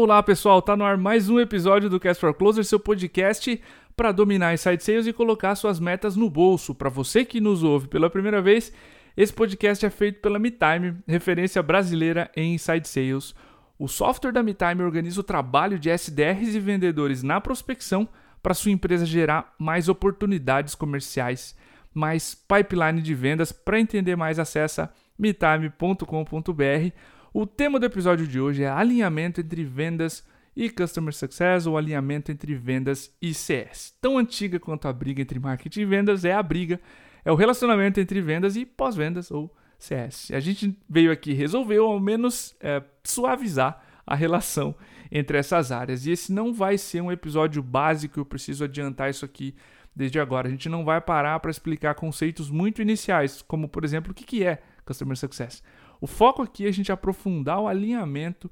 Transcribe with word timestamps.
Olá 0.00 0.22
pessoal, 0.22 0.62
tá 0.62 0.76
no 0.76 0.84
ar 0.84 0.96
mais 0.96 1.28
um 1.28 1.40
episódio 1.40 1.90
do 1.90 1.98
Cast 1.98 2.20
for 2.20 2.32
Closer, 2.32 2.64
seu 2.64 2.78
podcast 2.78 3.60
para 3.96 4.12
dominar 4.12 4.54
inside 4.54 4.80
sales 4.80 5.08
e 5.08 5.12
colocar 5.12 5.56
suas 5.56 5.80
metas 5.80 6.14
no 6.14 6.30
bolso. 6.30 6.72
Para 6.72 6.88
você 6.88 7.24
que 7.24 7.40
nos 7.40 7.64
ouve 7.64 7.88
pela 7.88 8.08
primeira 8.08 8.40
vez, 8.40 8.72
esse 9.16 9.32
podcast 9.32 9.84
é 9.84 9.90
feito 9.90 10.20
pela 10.20 10.38
MeTime, 10.38 10.98
referência 11.04 11.60
brasileira 11.64 12.30
em 12.36 12.54
inside 12.54 12.86
sales. 12.86 13.34
O 13.76 13.88
software 13.88 14.30
da 14.30 14.40
MeTime 14.40 14.84
organiza 14.84 15.20
o 15.20 15.24
trabalho 15.24 15.80
de 15.80 15.90
SDRs 15.90 16.54
e 16.54 16.60
vendedores 16.60 17.24
na 17.24 17.40
prospecção 17.40 18.08
para 18.40 18.54
sua 18.54 18.70
empresa 18.70 19.04
gerar 19.04 19.52
mais 19.58 19.88
oportunidades 19.88 20.76
comerciais, 20.76 21.56
mais 21.92 22.36
pipeline 22.36 23.02
de 23.02 23.14
vendas. 23.16 23.50
Para 23.50 23.80
entender 23.80 24.14
mais, 24.14 24.38
acessa 24.38 24.94
metime.com.br 25.18 26.92
o 27.32 27.46
tema 27.46 27.78
do 27.78 27.86
episódio 27.86 28.26
de 28.26 28.40
hoje 28.40 28.62
é 28.62 28.68
alinhamento 28.68 29.40
entre 29.40 29.64
vendas 29.64 30.24
e 30.56 30.68
Customer 30.68 31.14
Success 31.14 31.66
ou 31.66 31.76
alinhamento 31.76 32.32
entre 32.32 32.54
vendas 32.54 33.14
e 33.20 33.32
CS. 33.32 33.94
Tão 34.00 34.18
antiga 34.18 34.58
quanto 34.58 34.88
a 34.88 34.92
briga 34.92 35.22
entre 35.22 35.38
marketing 35.38 35.80
e 35.82 35.84
vendas 35.84 36.24
é 36.24 36.32
a 36.32 36.42
briga, 36.42 36.80
é 37.24 37.30
o 37.30 37.36
relacionamento 37.36 38.00
entre 38.00 38.20
vendas 38.20 38.56
e 38.56 38.64
pós-vendas 38.64 39.30
ou 39.30 39.54
CS. 39.78 40.32
A 40.32 40.40
gente 40.40 40.76
veio 40.88 41.12
aqui 41.12 41.32
resolver, 41.32 41.78
ou 41.78 41.92
ao 41.92 42.00
menos 42.00 42.56
é, 42.60 42.82
suavizar 43.04 43.80
a 44.06 44.14
relação 44.14 44.74
entre 45.12 45.38
essas 45.38 45.70
áreas. 45.70 46.06
E 46.06 46.10
esse 46.10 46.32
não 46.32 46.52
vai 46.52 46.76
ser 46.76 47.00
um 47.00 47.12
episódio 47.12 47.62
básico, 47.62 48.18
eu 48.18 48.24
preciso 48.24 48.64
adiantar 48.64 49.10
isso 49.10 49.24
aqui 49.24 49.54
desde 49.94 50.18
agora. 50.18 50.48
A 50.48 50.50
gente 50.50 50.68
não 50.68 50.84
vai 50.84 51.00
parar 51.00 51.38
para 51.40 51.50
explicar 51.50 51.94
conceitos 51.94 52.50
muito 52.50 52.82
iniciais, 52.82 53.42
como 53.42 53.68
por 53.68 53.84
exemplo 53.84 54.12
o 54.12 54.14
que 54.14 54.42
é 54.42 54.60
Customer 54.84 55.16
Success. 55.16 55.62
O 56.00 56.06
foco 56.06 56.42
aqui 56.42 56.66
é 56.66 56.68
a 56.68 56.72
gente 56.72 56.92
aprofundar 56.92 57.60
o 57.60 57.68
alinhamento 57.68 58.50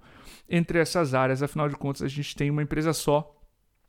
entre 0.48 0.78
essas 0.78 1.14
áreas, 1.14 1.42
afinal 1.42 1.68
de 1.68 1.76
contas, 1.76 2.02
a 2.02 2.08
gente 2.08 2.34
tem 2.34 2.50
uma 2.50 2.62
empresa 2.62 2.92
só, 2.92 3.34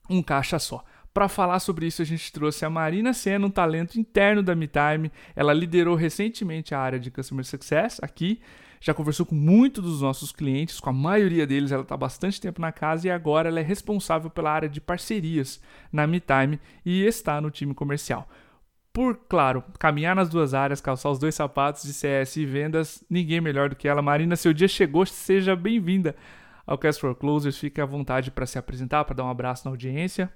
um 0.10 0.22
caixa 0.22 0.60
só. 0.60 0.84
Para 1.14 1.28
falar 1.28 1.60
sobre 1.60 1.88
isso, 1.88 2.02
a 2.02 2.06
gente 2.06 2.32
trouxe 2.32 2.64
a 2.64 2.70
Marina 2.70 3.12
Senna, 3.12 3.48
um 3.48 3.50
talento 3.50 4.00
interno 4.00 4.44
da 4.44 4.56
MeTime. 4.56 5.12
Ela 5.36 5.52
liderou 5.52 5.96
recentemente 5.96 6.76
a 6.76 6.80
área 6.80 7.00
de 7.00 7.10
Customer 7.10 7.44
Success 7.44 8.00
aqui, 8.04 8.40
já 8.80 8.94
conversou 8.94 9.26
com 9.26 9.34
muitos 9.34 9.84
dos 9.84 10.02
nossos 10.02 10.32
clientes, 10.32 10.80
com 10.80 10.92
a 10.92 10.94
maioria 10.94 11.48
deles 11.48 11.72
ela 11.72 11.82
está 11.82 11.98
bastante 11.98 12.40
tempo 12.40 12.62
na 12.62 12.72
casa 12.72 13.08
e 13.08 13.12
agora 13.12 13.50
ela 13.50 13.60
é 13.60 13.64
responsável 13.64 14.30
pela 14.30 14.52
área 14.52 14.70
de 14.70 14.80
parcerias 14.80 15.60
na 15.92 16.06
MeTime 16.06 16.60
e 16.86 17.04
está 17.04 17.42
no 17.42 17.50
time 17.50 17.74
comercial. 17.74 18.30
Por, 18.98 19.16
claro, 19.30 19.64
caminhar 19.78 20.16
nas 20.16 20.28
duas 20.28 20.56
áreas, 20.56 20.82
calçar 20.82 21.12
os 21.12 21.20
dois 21.20 21.36
sapatos 21.36 21.84
de 21.84 21.94
CS 21.94 22.36
e 22.38 22.48
vendas, 22.48 23.04
ninguém 23.08 23.40
melhor 23.40 23.70
do 23.70 23.76
que 23.76 23.88
ela. 23.88 24.02
Marina, 24.02 24.36
seu 24.36 24.52
dia 24.52 24.68
chegou, 24.68 25.06
seja 25.06 25.56
bem-vinda 25.56 26.16
ao 26.66 26.80
Cast 26.80 27.00
for 27.00 27.14
Closers. 27.14 27.60
Fique 27.60 27.80
à 27.80 27.86
vontade 27.86 28.32
para 28.32 28.48
se 28.48 28.58
apresentar, 28.58 29.06
para 29.06 29.18
dar 29.18 29.26
um 29.26 29.30
abraço 29.30 29.66
na 29.66 29.72
audiência. 29.72 30.34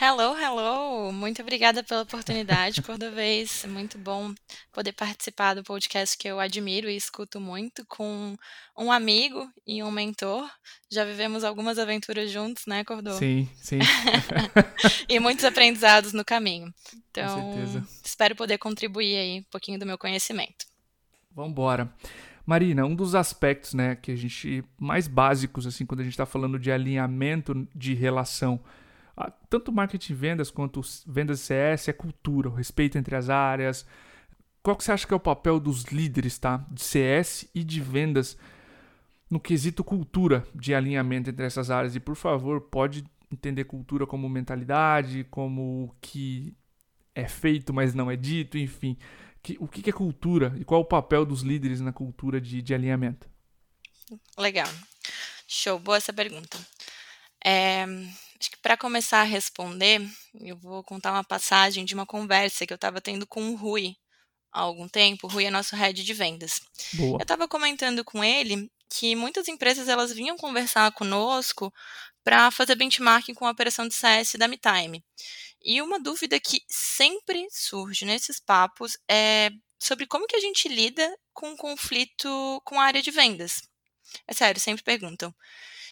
Hello, 0.00 0.34
hello! 0.34 1.12
Muito 1.12 1.42
obrigada 1.42 1.82
pela 1.82 2.02
oportunidade, 2.02 2.80
Cordovez. 2.80 3.62
É 3.62 3.66
muito 3.68 3.98
bom 3.98 4.34
poder 4.72 4.92
participar 4.92 5.52
do 5.52 5.62
podcast 5.62 6.16
que 6.16 6.26
eu 6.26 6.40
admiro 6.40 6.88
e 6.88 6.96
escuto 6.96 7.38
muito 7.38 7.84
com 7.86 8.34
um 8.76 8.90
amigo 8.90 9.46
e 9.66 9.82
um 9.82 9.90
mentor. 9.90 10.50
Já 10.90 11.04
vivemos 11.04 11.44
algumas 11.44 11.78
aventuras 11.78 12.30
juntos, 12.30 12.64
né, 12.66 12.82
Cordô? 12.84 13.12
Sim, 13.12 13.46
sim. 13.56 13.80
e 15.10 15.20
muitos 15.20 15.44
aprendizados 15.44 16.14
no 16.14 16.24
caminho. 16.24 16.72
Então, 17.10 17.54
espero 18.02 18.34
poder 18.34 18.56
contribuir 18.56 19.16
aí 19.16 19.40
um 19.40 19.50
pouquinho 19.50 19.78
do 19.78 19.84
meu 19.84 19.98
conhecimento. 19.98 20.64
Vamos 21.30 21.50
embora. 21.50 21.92
Marina, 22.46 22.86
um 22.86 22.94
dos 22.94 23.14
aspectos, 23.14 23.74
né, 23.74 23.94
que 23.94 24.10
a 24.10 24.16
gente 24.16 24.64
mais 24.78 25.06
básicos 25.06 25.66
assim 25.66 25.84
quando 25.84 26.00
a 26.00 26.04
gente 26.04 26.14
está 26.14 26.26
falando 26.26 26.58
de 26.58 26.72
alinhamento 26.72 27.68
de 27.74 27.92
relação 27.92 28.58
tanto 29.48 29.72
marketing 29.72 30.14
vendas 30.14 30.50
quanto 30.50 30.80
vendas 31.06 31.40
CS 31.40 31.88
é 31.88 31.92
cultura, 31.92 32.48
o 32.48 32.54
respeito 32.54 32.96
entre 32.98 33.14
as 33.14 33.28
áreas. 33.28 33.86
Qual 34.62 34.76
que 34.76 34.84
você 34.84 34.92
acha 34.92 35.06
que 35.06 35.12
é 35.12 35.16
o 35.16 35.20
papel 35.20 35.58
dos 35.58 35.84
líderes, 35.84 36.38
tá? 36.38 36.64
De 36.70 36.82
CS 36.82 37.48
e 37.54 37.64
de 37.64 37.80
vendas 37.80 38.36
no 39.28 39.40
quesito 39.40 39.82
cultura 39.82 40.46
de 40.54 40.74
alinhamento 40.74 41.30
entre 41.30 41.44
essas 41.44 41.70
áreas? 41.70 41.96
E 41.96 42.00
por 42.00 42.16
favor, 42.16 42.60
pode 42.60 43.04
entender 43.30 43.64
cultura 43.64 44.06
como 44.06 44.28
mentalidade, 44.28 45.24
como 45.30 45.84
o 45.84 45.94
que 46.00 46.56
é 47.14 47.26
feito, 47.26 47.72
mas 47.72 47.94
não 47.94 48.10
é 48.10 48.16
dito, 48.16 48.56
enfim. 48.56 48.96
Que, 49.42 49.56
o 49.58 49.66
que 49.66 49.90
é 49.90 49.92
cultura 49.92 50.54
e 50.58 50.64
qual 50.64 50.80
é 50.80 50.84
o 50.84 50.86
papel 50.86 51.26
dos 51.26 51.42
líderes 51.42 51.80
na 51.80 51.92
cultura 51.92 52.40
de, 52.40 52.62
de 52.62 52.74
alinhamento? 52.74 53.28
Legal. 54.38 54.68
Show, 55.48 55.78
boa 55.78 55.96
essa 55.96 56.12
pergunta. 56.12 56.58
É, 57.44 57.84
para 58.62 58.76
começar 58.76 59.20
a 59.20 59.24
responder, 59.24 60.00
eu 60.40 60.56
vou 60.56 60.82
contar 60.84 61.12
uma 61.12 61.24
passagem 61.24 61.84
de 61.84 61.94
uma 61.94 62.06
conversa 62.06 62.64
que 62.64 62.72
eu 62.72 62.76
estava 62.76 63.00
tendo 63.00 63.26
com 63.26 63.50
o 63.50 63.56
Rui 63.56 63.96
há 64.52 64.60
algum 64.60 64.88
tempo. 64.88 65.26
O 65.26 65.30
Rui 65.30 65.44
é 65.44 65.50
nosso 65.50 65.74
head 65.74 66.02
de 66.02 66.14
vendas. 66.14 66.60
Boa. 66.94 67.18
Eu 67.18 67.22
estava 67.22 67.48
comentando 67.48 68.04
com 68.04 68.22
ele 68.22 68.70
que 68.88 69.16
muitas 69.16 69.48
empresas 69.48 69.88
elas 69.88 70.12
vinham 70.12 70.36
conversar 70.36 70.92
conosco 70.92 71.72
para 72.22 72.50
fazer 72.50 72.76
benchmarking 72.76 73.34
com 73.34 73.46
a 73.46 73.50
operação 73.50 73.88
de 73.88 73.94
CS 73.94 74.34
da 74.38 74.46
MeTime. 74.46 75.04
E 75.64 75.82
uma 75.82 75.98
dúvida 75.98 76.38
que 76.38 76.60
sempre 76.68 77.46
surge 77.50 78.04
nesses 78.04 78.38
papos 78.38 78.96
é 79.08 79.50
sobre 79.78 80.06
como 80.06 80.26
que 80.26 80.36
a 80.36 80.40
gente 80.40 80.68
lida 80.68 81.08
com 81.32 81.50
um 81.50 81.56
conflito 81.56 82.62
com 82.64 82.78
a 82.78 82.84
área 82.84 83.02
de 83.02 83.10
vendas. 83.10 83.62
É 84.26 84.34
sério, 84.34 84.60
sempre 84.60 84.84
perguntam. 84.84 85.34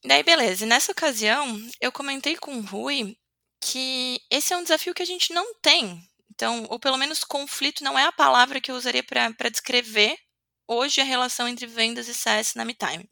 Daí, 0.04 0.22
beleza. 0.22 0.64
E 0.64 0.68
nessa 0.68 0.92
ocasião, 0.92 1.60
eu 1.80 1.92
comentei 1.92 2.36
com 2.36 2.56
o 2.56 2.62
Rui 2.62 3.16
que 3.60 4.20
esse 4.30 4.52
é 4.52 4.56
um 4.56 4.62
desafio 4.62 4.94
que 4.94 5.02
a 5.02 5.06
gente 5.06 5.32
não 5.32 5.54
tem. 5.60 6.02
Então, 6.30 6.66
ou 6.70 6.78
pelo 6.78 6.96
menos 6.96 7.22
conflito 7.22 7.84
não 7.84 7.98
é 7.98 8.04
a 8.04 8.12
palavra 8.12 8.60
que 8.60 8.70
eu 8.70 8.76
usaria 8.76 9.02
para 9.02 9.50
descrever 9.50 10.16
hoje 10.66 11.00
a 11.00 11.04
relação 11.04 11.46
entre 11.46 11.66
vendas 11.66 12.08
e 12.08 12.14
CS 12.14 12.54
na 12.54 12.64
MeTime. 12.64 13.08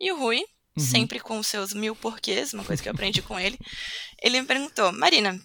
E 0.00 0.10
o 0.10 0.16
Rui, 0.16 0.38
uhum. 0.76 0.84
sempre 0.84 1.20
com 1.20 1.38
os 1.38 1.46
seus 1.46 1.72
mil 1.72 1.94
porquês, 1.94 2.52
uma 2.52 2.64
coisa 2.64 2.82
que 2.82 2.88
eu 2.88 2.92
aprendi 2.92 3.22
com 3.22 3.38
ele, 3.38 3.58
ele 4.20 4.40
me 4.40 4.46
perguntou, 4.46 4.90
Marina, 4.92 5.38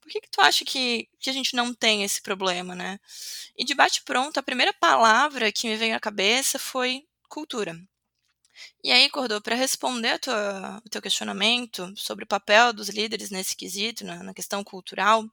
por 0.00 0.08
que, 0.08 0.20
que 0.20 0.30
tu 0.30 0.40
acha 0.40 0.64
que, 0.64 1.08
que 1.18 1.30
a 1.30 1.32
gente 1.32 1.56
não 1.56 1.74
tem 1.74 2.04
esse 2.04 2.22
problema, 2.22 2.76
né? 2.76 3.00
E 3.58 3.64
de 3.64 3.74
bate 3.74 4.02
pronto, 4.04 4.38
a 4.38 4.42
primeira 4.42 4.72
palavra 4.72 5.50
que 5.50 5.66
me 5.66 5.76
veio 5.76 5.96
à 5.96 6.00
cabeça 6.00 6.60
foi 6.60 7.02
cultura. 7.28 7.76
E 8.82 8.90
aí, 8.92 9.10
Cordô, 9.10 9.40
para 9.40 9.54
responder 9.54 10.18
tua, 10.18 10.82
o 10.84 10.88
teu 10.88 11.02
questionamento 11.02 11.92
sobre 11.96 12.24
o 12.24 12.28
papel 12.28 12.72
dos 12.72 12.88
líderes 12.88 13.30
nesse 13.30 13.56
quesito, 13.56 14.04
na, 14.04 14.22
na 14.22 14.34
questão 14.34 14.62
cultural, 14.62 15.24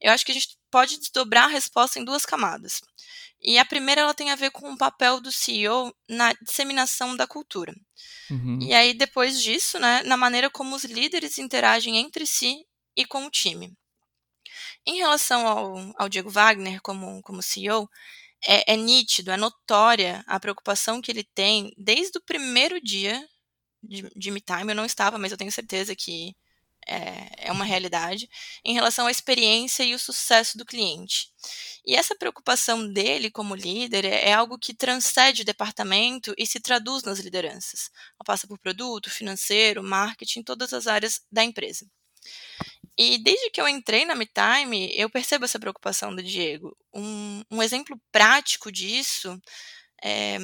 eu 0.00 0.12
acho 0.12 0.24
que 0.24 0.32
a 0.32 0.34
gente 0.34 0.56
pode 0.70 0.98
desdobrar 0.98 1.44
a 1.44 1.48
resposta 1.48 1.98
em 1.98 2.04
duas 2.04 2.24
camadas. 2.24 2.80
E 3.40 3.58
a 3.58 3.64
primeira 3.64 4.00
ela 4.00 4.14
tem 4.14 4.30
a 4.30 4.36
ver 4.36 4.50
com 4.50 4.72
o 4.72 4.76
papel 4.76 5.20
do 5.20 5.30
CEO 5.30 5.94
na 6.08 6.32
disseminação 6.42 7.16
da 7.16 7.26
cultura. 7.26 7.74
Uhum. 8.30 8.58
E 8.60 8.74
aí, 8.74 8.94
depois 8.94 9.40
disso, 9.40 9.78
né, 9.78 10.02
na 10.02 10.16
maneira 10.16 10.50
como 10.50 10.74
os 10.74 10.84
líderes 10.84 11.38
interagem 11.38 11.96
entre 11.98 12.26
si 12.26 12.66
e 12.96 13.04
com 13.04 13.26
o 13.26 13.30
time. 13.30 13.72
Em 14.84 14.96
relação 14.96 15.46
ao, 15.46 15.94
ao 15.96 16.08
Diego 16.08 16.30
Wagner 16.30 16.80
como, 16.80 17.22
como 17.22 17.42
CEO, 17.42 17.88
é, 18.46 18.74
é 18.74 18.76
nítido, 18.76 19.30
é 19.30 19.36
notória 19.36 20.24
a 20.26 20.38
preocupação 20.38 21.00
que 21.00 21.10
ele 21.10 21.24
tem 21.34 21.72
desde 21.76 22.18
o 22.18 22.22
primeiro 22.22 22.80
dia 22.80 23.26
de, 23.82 24.08
de 24.16 24.30
Me 24.30 24.40
Time. 24.40 24.72
Eu 24.72 24.76
não 24.76 24.84
estava, 24.84 25.18
mas 25.18 25.32
eu 25.32 25.38
tenho 25.38 25.52
certeza 25.52 25.94
que 25.94 26.34
é, 26.88 27.48
é 27.48 27.52
uma 27.52 27.64
realidade, 27.64 28.28
em 28.64 28.72
relação 28.72 29.06
à 29.06 29.10
experiência 29.10 29.84
e 29.84 29.94
o 29.94 29.98
sucesso 29.98 30.56
do 30.56 30.64
cliente. 30.64 31.28
E 31.86 31.94
essa 31.94 32.16
preocupação 32.16 32.90
dele 32.90 33.30
como 33.30 33.54
líder 33.54 34.04
é, 34.04 34.30
é 34.30 34.32
algo 34.32 34.58
que 34.58 34.74
transcende 34.74 35.42
o 35.42 35.44
departamento 35.44 36.34
e 36.38 36.46
se 36.46 36.60
traduz 36.60 37.02
nas 37.02 37.18
lideranças. 37.18 37.90
Passa 38.24 38.46
por 38.46 38.58
produto, 38.58 39.10
financeiro, 39.10 39.82
marketing, 39.82 40.42
todas 40.42 40.72
as 40.72 40.86
áreas 40.86 41.20
da 41.30 41.44
empresa. 41.44 41.86
E 42.98 43.18
desde 43.18 43.50
que 43.50 43.60
eu 43.60 43.68
entrei 43.68 44.04
na 44.04 44.16
MeTime, 44.16 44.92
eu 44.96 45.08
percebo 45.08 45.44
essa 45.44 45.58
preocupação 45.58 46.14
do 46.14 46.22
Diego. 46.22 46.76
Um, 46.92 47.42
um 47.50 47.62
exemplo 47.62 48.00
prático 48.12 48.72
disso 48.72 49.40
é, 50.04 50.38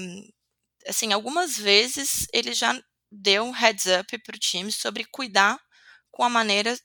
assim, 0.86 1.12
algumas 1.12 1.56
vezes 1.56 2.26
ele 2.32 2.52
já 2.52 2.78
deu 3.10 3.44
um 3.44 3.50
heads 3.50 3.86
up 3.86 4.18
para 4.18 4.36
o 4.36 4.38
time 4.38 4.72
sobre 4.72 5.04
cuidar 5.04 5.58
com 6.10 6.24
a 6.24 6.28
maneira 6.28 6.76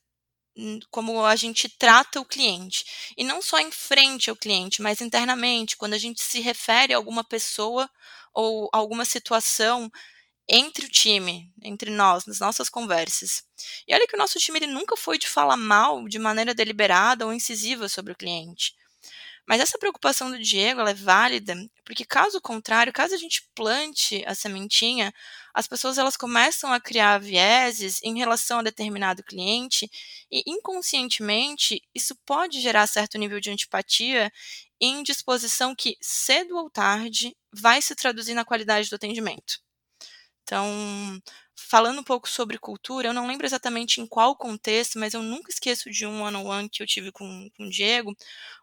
como 0.91 1.23
a 1.25 1.35
gente 1.35 1.69
trata 1.77 2.19
o 2.19 2.25
cliente. 2.25 2.83
E 3.17 3.23
não 3.23 3.41
só 3.41 3.59
em 3.59 3.71
frente 3.71 4.29
ao 4.29 4.35
cliente, 4.35 4.81
mas 4.81 5.01
internamente, 5.01 5.77
quando 5.77 5.93
a 5.93 5.97
gente 5.97 6.21
se 6.21 6.41
refere 6.41 6.93
a 6.93 6.97
alguma 6.97 7.23
pessoa 7.23 7.89
ou 8.33 8.69
alguma 8.73 9.05
situação 9.05 9.89
entre 10.49 10.85
o 10.85 10.89
time, 10.89 11.53
entre 11.61 11.91
nós, 11.91 12.25
nas 12.25 12.39
nossas 12.39 12.69
conversas. 12.69 13.43
E 13.87 13.93
olha 13.93 14.07
que 14.07 14.15
o 14.15 14.17
nosso 14.17 14.39
time 14.39 14.57
ele 14.57 14.67
nunca 14.67 14.97
foi 14.97 15.19
de 15.19 15.27
falar 15.27 15.57
mal 15.57 16.07
de 16.07 16.17
maneira 16.17 16.53
deliberada 16.55 17.25
ou 17.25 17.33
incisiva 17.33 17.87
sobre 17.87 18.13
o 18.13 18.15
cliente. 18.15 18.73
Mas 19.47 19.61
essa 19.61 19.79
preocupação 19.79 20.29
do 20.29 20.37
Diego 20.37 20.81
é 20.81 20.93
válida, 20.93 21.55
porque 21.83 22.05
caso 22.05 22.39
contrário, 22.39 22.93
caso 22.93 23.15
a 23.15 23.17
gente 23.17 23.49
plante 23.55 24.23
a 24.27 24.35
sementinha, 24.35 25.11
as 25.53 25.67
pessoas 25.67 25.97
elas 25.97 26.15
começam 26.15 26.71
a 26.71 26.79
criar 26.79 27.19
vieses 27.19 27.99
em 28.03 28.17
relação 28.17 28.59
a 28.59 28.63
determinado 28.63 29.23
cliente 29.23 29.89
e 30.31 30.43
inconscientemente 30.45 31.81
isso 31.95 32.15
pode 32.25 32.61
gerar 32.61 32.85
certo 32.85 33.17
nível 33.17 33.39
de 33.39 33.49
antipatia 33.49 34.31
e 34.79 34.85
indisposição 34.87 35.75
que 35.75 35.97
cedo 35.99 36.55
ou 36.55 36.69
tarde 36.69 37.35
vai 37.51 37.81
se 37.81 37.95
traduzir 37.95 38.35
na 38.35 38.45
qualidade 38.45 38.87
do 38.87 38.95
atendimento. 38.95 39.59
Então, 40.49 41.21
falando 41.55 41.99
um 41.99 42.03
pouco 42.03 42.27
sobre 42.27 42.57
cultura, 42.57 43.09
eu 43.09 43.13
não 43.13 43.27
lembro 43.27 43.45
exatamente 43.45 44.01
em 44.01 44.07
qual 44.07 44.35
contexto, 44.35 44.97
mas 44.97 45.13
eu 45.13 45.21
nunca 45.21 45.51
esqueço 45.51 45.91
de 45.91 46.07
um 46.07 46.23
one-on-one 46.23 46.67
que 46.67 46.81
eu 46.81 46.87
tive 46.87 47.11
com, 47.11 47.47
com 47.55 47.65
o 47.65 47.69
Diego, 47.69 48.17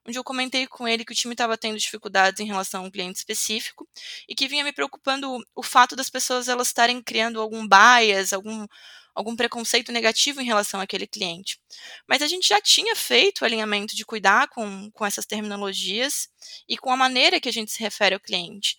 onde 0.04 0.18
eu 0.18 0.24
comentei 0.24 0.66
com 0.66 0.88
ele 0.88 1.04
que 1.04 1.12
o 1.12 1.14
time 1.14 1.34
estava 1.34 1.56
tendo 1.56 1.78
dificuldades 1.78 2.40
em 2.40 2.46
relação 2.46 2.82
a 2.82 2.86
um 2.88 2.90
cliente 2.90 3.18
específico 3.20 3.88
e 4.28 4.34
que 4.34 4.48
vinha 4.48 4.64
me 4.64 4.72
preocupando 4.72 5.38
o 5.54 5.62
fato 5.62 5.94
das 5.94 6.10
pessoas 6.10 6.48
elas 6.48 6.66
estarem 6.66 7.00
criando 7.00 7.40
algum 7.40 7.64
bias, 7.68 8.32
algum 8.32 8.66
algum 9.14 9.34
preconceito 9.36 9.90
negativo 9.92 10.42
em 10.42 10.44
relação 10.44 10.78
àquele 10.78 11.06
cliente. 11.06 11.58
Mas 12.06 12.20
a 12.20 12.26
gente 12.26 12.48
já 12.48 12.60
tinha 12.60 12.94
feito 12.94 13.40
o 13.40 13.44
alinhamento 13.46 13.96
de 13.96 14.04
cuidar 14.04 14.48
com, 14.48 14.90
com 14.90 15.06
essas 15.06 15.24
terminologias 15.24 16.28
e 16.68 16.76
com 16.76 16.90
a 16.90 16.96
maneira 16.96 17.40
que 17.40 17.48
a 17.48 17.52
gente 17.52 17.70
se 17.72 17.80
refere 17.80 18.14
ao 18.14 18.20
cliente. 18.20 18.76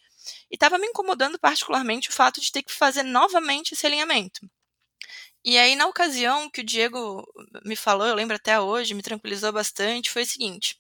E 0.51 0.55
estava 0.55 0.77
me 0.77 0.87
incomodando 0.87 1.39
particularmente 1.39 2.09
o 2.09 2.13
fato 2.13 2.41
de 2.41 2.51
ter 2.51 2.63
que 2.63 2.73
fazer 2.73 3.03
novamente 3.03 3.73
esse 3.73 3.85
alinhamento. 3.85 4.49
E 5.43 5.57
aí, 5.57 5.75
na 5.75 5.87
ocasião 5.87 6.49
que 6.49 6.61
o 6.61 6.63
Diego 6.63 7.25
me 7.63 7.75
falou, 7.75 8.05
eu 8.07 8.15
lembro 8.15 8.35
até 8.35 8.59
hoje, 8.59 8.93
me 8.93 9.01
tranquilizou 9.01 9.51
bastante, 9.51 10.09
foi 10.09 10.23
o 10.23 10.25
seguinte: 10.25 10.77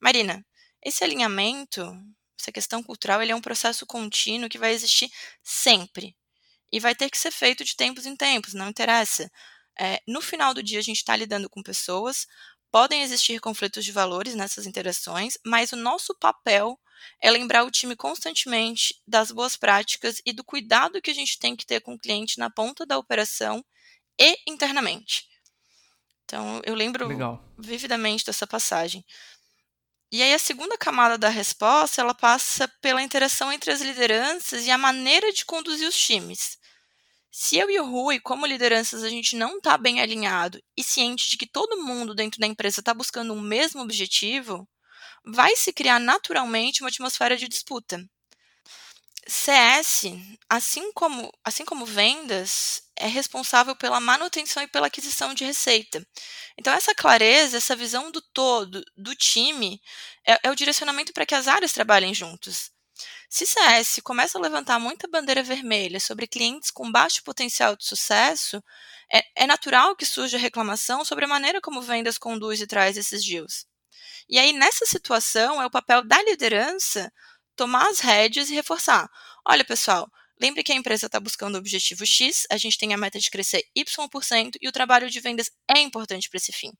Marina, 0.00 0.44
esse 0.82 1.02
alinhamento, 1.02 1.82
essa 2.38 2.52
questão 2.52 2.82
cultural, 2.82 3.22
ele 3.22 3.32
é 3.32 3.34
um 3.34 3.40
processo 3.40 3.86
contínuo 3.86 4.48
que 4.48 4.58
vai 4.58 4.72
existir 4.72 5.10
sempre. 5.42 6.16
E 6.70 6.78
vai 6.78 6.94
ter 6.94 7.10
que 7.10 7.18
ser 7.18 7.30
feito 7.30 7.64
de 7.64 7.76
tempos 7.76 8.06
em 8.06 8.16
tempos, 8.16 8.54
não 8.54 8.68
interessa. 8.68 9.30
É, 9.78 10.00
no 10.06 10.20
final 10.20 10.54
do 10.54 10.62
dia, 10.62 10.78
a 10.78 10.82
gente 10.82 10.98
está 10.98 11.16
lidando 11.16 11.48
com 11.50 11.62
pessoas, 11.62 12.26
podem 12.70 13.02
existir 13.02 13.40
conflitos 13.40 13.84
de 13.84 13.92
valores 13.92 14.34
nessas 14.34 14.66
interações, 14.66 15.38
mas 15.44 15.72
o 15.72 15.76
nosso 15.76 16.14
papel 16.18 16.78
é 17.20 17.30
lembrar 17.30 17.64
o 17.64 17.70
time 17.70 17.96
constantemente 17.96 18.94
das 19.06 19.30
boas 19.30 19.56
práticas 19.56 20.20
e 20.24 20.32
do 20.32 20.44
cuidado 20.44 21.00
que 21.00 21.10
a 21.10 21.14
gente 21.14 21.38
tem 21.38 21.54
que 21.56 21.66
ter 21.66 21.80
com 21.80 21.94
o 21.94 21.98
cliente 21.98 22.38
na 22.38 22.50
ponta 22.50 22.86
da 22.86 22.98
operação 22.98 23.64
e 24.18 24.38
internamente. 24.46 25.26
Então, 26.24 26.60
eu 26.64 26.74
lembro 26.74 27.06
Legal. 27.06 27.44
vividamente 27.58 28.24
dessa 28.24 28.46
passagem. 28.46 29.04
E 30.10 30.22
aí 30.22 30.32
a 30.32 30.38
segunda 30.38 30.78
camada 30.78 31.18
da 31.18 31.28
resposta, 31.28 32.00
ela 32.00 32.14
passa 32.14 32.68
pela 32.80 33.02
interação 33.02 33.52
entre 33.52 33.72
as 33.72 33.80
lideranças 33.80 34.64
e 34.64 34.70
a 34.70 34.78
maneira 34.78 35.32
de 35.32 35.44
conduzir 35.44 35.88
os 35.88 35.98
times. 35.98 36.56
Se 37.36 37.58
eu 37.58 37.68
e 37.68 37.80
o 37.80 37.84
Rui, 37.84 38.20
como 38.20 38.46
lideranças, 38.46 39.02
a 39.02 39.08
gente 39.08 39.34
não 39.34 39.56
está 39.56 39.76
bem 39.76 40.00
alinhado 40.00 40.62
e 40.76 40.84
ciente 40.84 41.28
de 41.28 41.36
que 41.36 41.48
todo 41.48 41.82
mundo 41.82 42.14
dentro 42.14 42.38
da 42.38 42.46
empresa 42.46 42.78
está 42.78 42.94
buscando 42.94 43.34
o 43.34 43.40
mesmo 43.40 43.82
objetivo, 43.82 44.68
vai 45.24 45.56
se 45.56 45.72
criar 45.72 45.98
naturalmente 45.98 46.82
uma 46.82 46.88
atmosfera 46.88 47.36
de 47.36 47.48
disputa. 47.48 48.04
CS, 49.26 50.04
assim 50.50 50.92
como, 50.92 51.32
assim 51.42 51.64
como 51.64 51.86
vendas, 51.86 52.82
é 52.94 53.06
responsável 53.06 53.74
pela 53.74 53.98
manutenção 53.98 54.62
e 54.62 54.68
pela 54.68 54.88
aquisição 54.88 55.32
de 55.32 55.44
receita. 55.44 56.06
Então, 56.58 56.72
essa 56.72 56.94
clareza, 56.94 57.56
essa 57.56 57.74
visão 57.74 58.10
do 58.10 58.20
todo, 58.20 58.84
do 58.96 59.14
time, 59.14 59.80
é, 60.26 60.38
é 60.44 60.50
o 60.50 60.54
direcionamento 60.54 61.12
para 61.12 61.24
que 61.24 61.34
as 61.34 61.48
áreas 61.48 61.72
trabalhem 61.72 62.12
juntos. 62.12 62.70
Se 63.28 63.46
CS 63.46 64.00
começa 64.04 64.38
a 64.38 64.40
levantar 64.40 64.78
muita 64.78 65.08
bandeira 65.08 65.42
vermelha 65.42 65.98
sobre 65.98 66.26
clientes 66.26 66.70
com 66.70 66.92
baixo 66.92 67.22
potencial 67.24 67.74
de 67.76 67.84
sucesso, 67.84 68.62
é, 69.12 69.24
é 69.36 69.46
natural 69.46 69.96
que 69.96 70.06
surja 70.06 70.38
reclamação 70.38 71.04
sobre 71.04 71.24
a 71.24 71.28
maneira 71.28 71.60
como 71.60 71.82
vendas 71.82 72.18
conduz 72.18 72.60
e 72.60 72.66
traz 72.66 72.96
esses 72.96 73.24
deals. 73.24 73.66
E 74.28 74.38
aí, 74.38 74.52
nessa 74.52 74.86
situação, 74.86 75.60
é 75.60 75.66
o 75.66 75.70
papel 75.70 76.02
da 76.02 76.20
liderança 76.22 77.12
tomar 77.56 77.88
as 77.88 78.00
rédeas 78.00 78.50
e 78.50 78.54
reforçar. 78.54 79.08
Olha, 79.46 79.64
pessoal, 79.64 80.10
lembre 80.40 80.62
que 80.62 80.72
a 80.72 80.74
empresa 80.74 81.06
está 81.06 81.20
buscando 81.20 81.54
o 81.54 81.58
objetivo 81.58 82.04
X, 82.04 82.46
a 82.50 82.56
gente 82.56 82.78
tem 82.78 82.92
a 82.92 82.96
meta 82.96 83.18
de 83.18 83.30
crescer 83.30 83.64
Y% 83.76 84.58
e 84.60 84.68
o 84.68 84.72
trabalho 84.72 85.08
de 85.08 85.20
vendas 85.20 85.50
é 85.68 85.80
importante 85.80 86.28
para 86.28 86.38
esse 86.38 86.52
fim. 86.52 86.72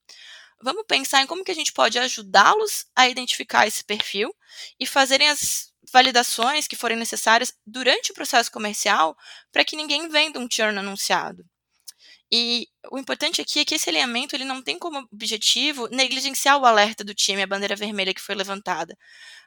Vamos 0.62 0.84
pensar 0.88 1.22
em 1.22 1.26
como 1.26 1.44
que 1.44 1.50
a 1.50 1.54
gente 1.54 1.72
pode 1.72 1.98
ajudá-los 1.98 2.86
a 2.96 3.08
identificar 3.08 3.66
esse 3.66 3.84
perfil 3.84 4.34
e 4.78 4.86
fazerem 4.86 5.28
as 5.28 5.72
validações 5.92 6.66
que 6.66 6.76
forem 6.76 6.96
necessárias 6.96 7.52
durante 7.66 8.12
o 8.12 8.14
processo 8.14 8.50
comercial 8.50 9.16
para 9.52 9.64
que 9.64 9.76
ninguém 9.76 10.08
venda 10.08 10.40
um 10.40 10.48
churn 10.50 10.78
anunciado. 10.78 11.44
E 12.36 12.66
o 12.90 12.98
importante 12.98 13.40
aqui 13.40 13.60
é 13.60 13.64
que 13.64 13.76
esse 13.76 13.88
alinhamento 13.88 14.34
ele 14.34 14.44
não 14.44 14.60
tem 14.60 14.76
como 14.76 15.08
objetivo 15.12 15.86
negligenciar 15.92 16.58
o 16.58 16.66
alerta 16.66 17.04
do 17.04 17.14
time, 17.14 17.40
a 17.40 17.46
bandeira 17.46 17.76
vermelha 17.76 18.12
que 18.12 18.20
foi 18.20 18.34
levantada, 18.34 18.98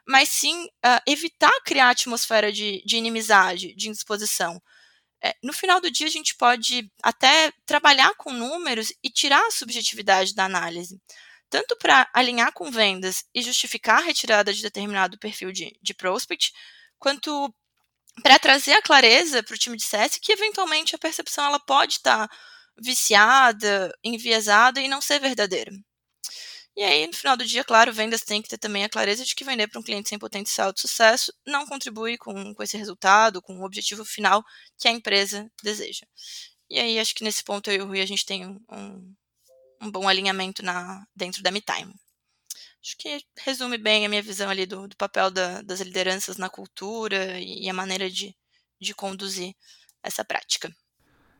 mas 0.06 0.30
sim 0.30 0.64
uh, 0.64 0.98
evitar 1.06 1.52
criar 1.66 1.90
atmosfera 1.90 2.50
de, 2.50 2.82
de 2.86 2.96
inimizade, 2.96 3.74
de 3.74 3.90
indisposição. 3.90 4.58
É, 5.22 5.36
no 5.42 5.52
final 5.52 5.82
do 5.82 5.90
dia, 5.90 6.06
a 6.06 6.10
gente 6.10 6.34
pode 6.36 6.90
até 7.02 7.52
trabalhar 7.66 8.14
com 8.14 8.32
números 8.32 8.90
e 9.02 9.10
tirar 9.10 9.46
a 9.46 9.50
subjetividade 9.50 10.34
da 10.34 10.46
análise, 10.46 10.98
tanto 11.50 11.76
para 11.76 12.08
alinhar 12.14 12.54
com 12.54 12.70
vendas 12.70 13.22
e 13.34 13.42
justificar 13.42 13.98
a 13.98 14.06
retirada 14.06 14.50
de 14.50 14.62
determinado 14.62 15.18
perfil 15.18 15.52
de, 15.52 15.78
de 15.82 15.92
prospect, 15.92 16.54
quanto 16.98 17.54
para 18.22 18.38
trazer 18.38 18.72
a 18.72 18.82
clareza 18.82 19.42
para 19.42 19.54
o 19.54 19.58
time 19.58 19.76
de 19.76 19.84
CS 19.84 20.18
que 20.22 20.32
eventualmente 20.32 20.94
a 20.94 20.98
percepção 20.98 21.44
ela 21.44 21.60
pode 21.60 21.94
estar 21.94 22.26
tá 22.26 22.36
viciada, 22.80 23.92
enviesada 24.02 24.80
e 24.80 24.88
não 24.88 25.00
ser 25.00 25.20
verdadeira. 25.20 25.72
E 26.76 26.82
aí, 26.84 27.06
no 27.06 27.12
final 27.12 27.36
do 27.36 27.44
dia, 27.44 27.64
claro, 27.64 27.92
vendas 27.92 28.22
tem 28.22 28.40
que 28.40 28.48
ter 28.48 28.58
também 28.58 28.84
a 28.84 28.88
clareza 28.88 29.24
de 29.24 29.34
que 29.34 29.44
vender 29.44 29.66
para 29.66 29.80
um 29.80 29.82
cliente 29.82 30.08
sem 30.08 30.18
potencial 30.18 30.72
de 30.72 30.80
sucesso 30.80 31.32
não 31.44 31.66
contribui 31.66 32.16
com, 32.16 32.54
com 32.54 32.62
esse 32.62 32.76
resultado, 32.76 33.42
com 33.42 33.58
o 33.58 33.64
objetivo 33.64 34.04
final 34.04 34.44
que 34.78 34.86
a 34.86 34.92
empresa 34.92 35.50
deseja. 35.62 36.06
E 36.70 36.78
aí, 36.78 36.98
acho 37.00 37.14
que 37.14 37.24
nesse 37.24 37.42
ponto 37.42 37.70
eu 37.70 37.76
e 37.76 37.82
o 37.82 37.86
Rui 37.86 38.00
a 38.00 38.06
gente 38.06 38.24
tem 38.24 38.46
um, 38.46 39.14
um 39.82 39.90
bom 39.90 40.08
alinhamento 40.08 40.62
na, 40.62 41.04
dentro 41.16 41.42
da 41.42 41.50
MeTime. 41.50 41.94
Acho 42.82 42.96
que 42.96 43.24
resume 43.38 43.76
bem 43.76 44.06
a 44.06 44.08
minha 44.08 44.22
visão 44.22 44.48
ali 44.48 44.64
do, 44.64 44.86
do 44.88 44.96
papel 44.96 45.30
da, 45.30 45.62
das 45.62 45.80
lideranças 45.80 46.36
na 46.36 46.48
cultura 46.48 47.38
e, 47.40 47.68
a 47.68 47.72
maneira 47.72 48.08
de, 48.08 48.34
de 48.80 48.94
conduzir 48.94 49.54
essa 50.02 50.24
prática. 50.24 50.74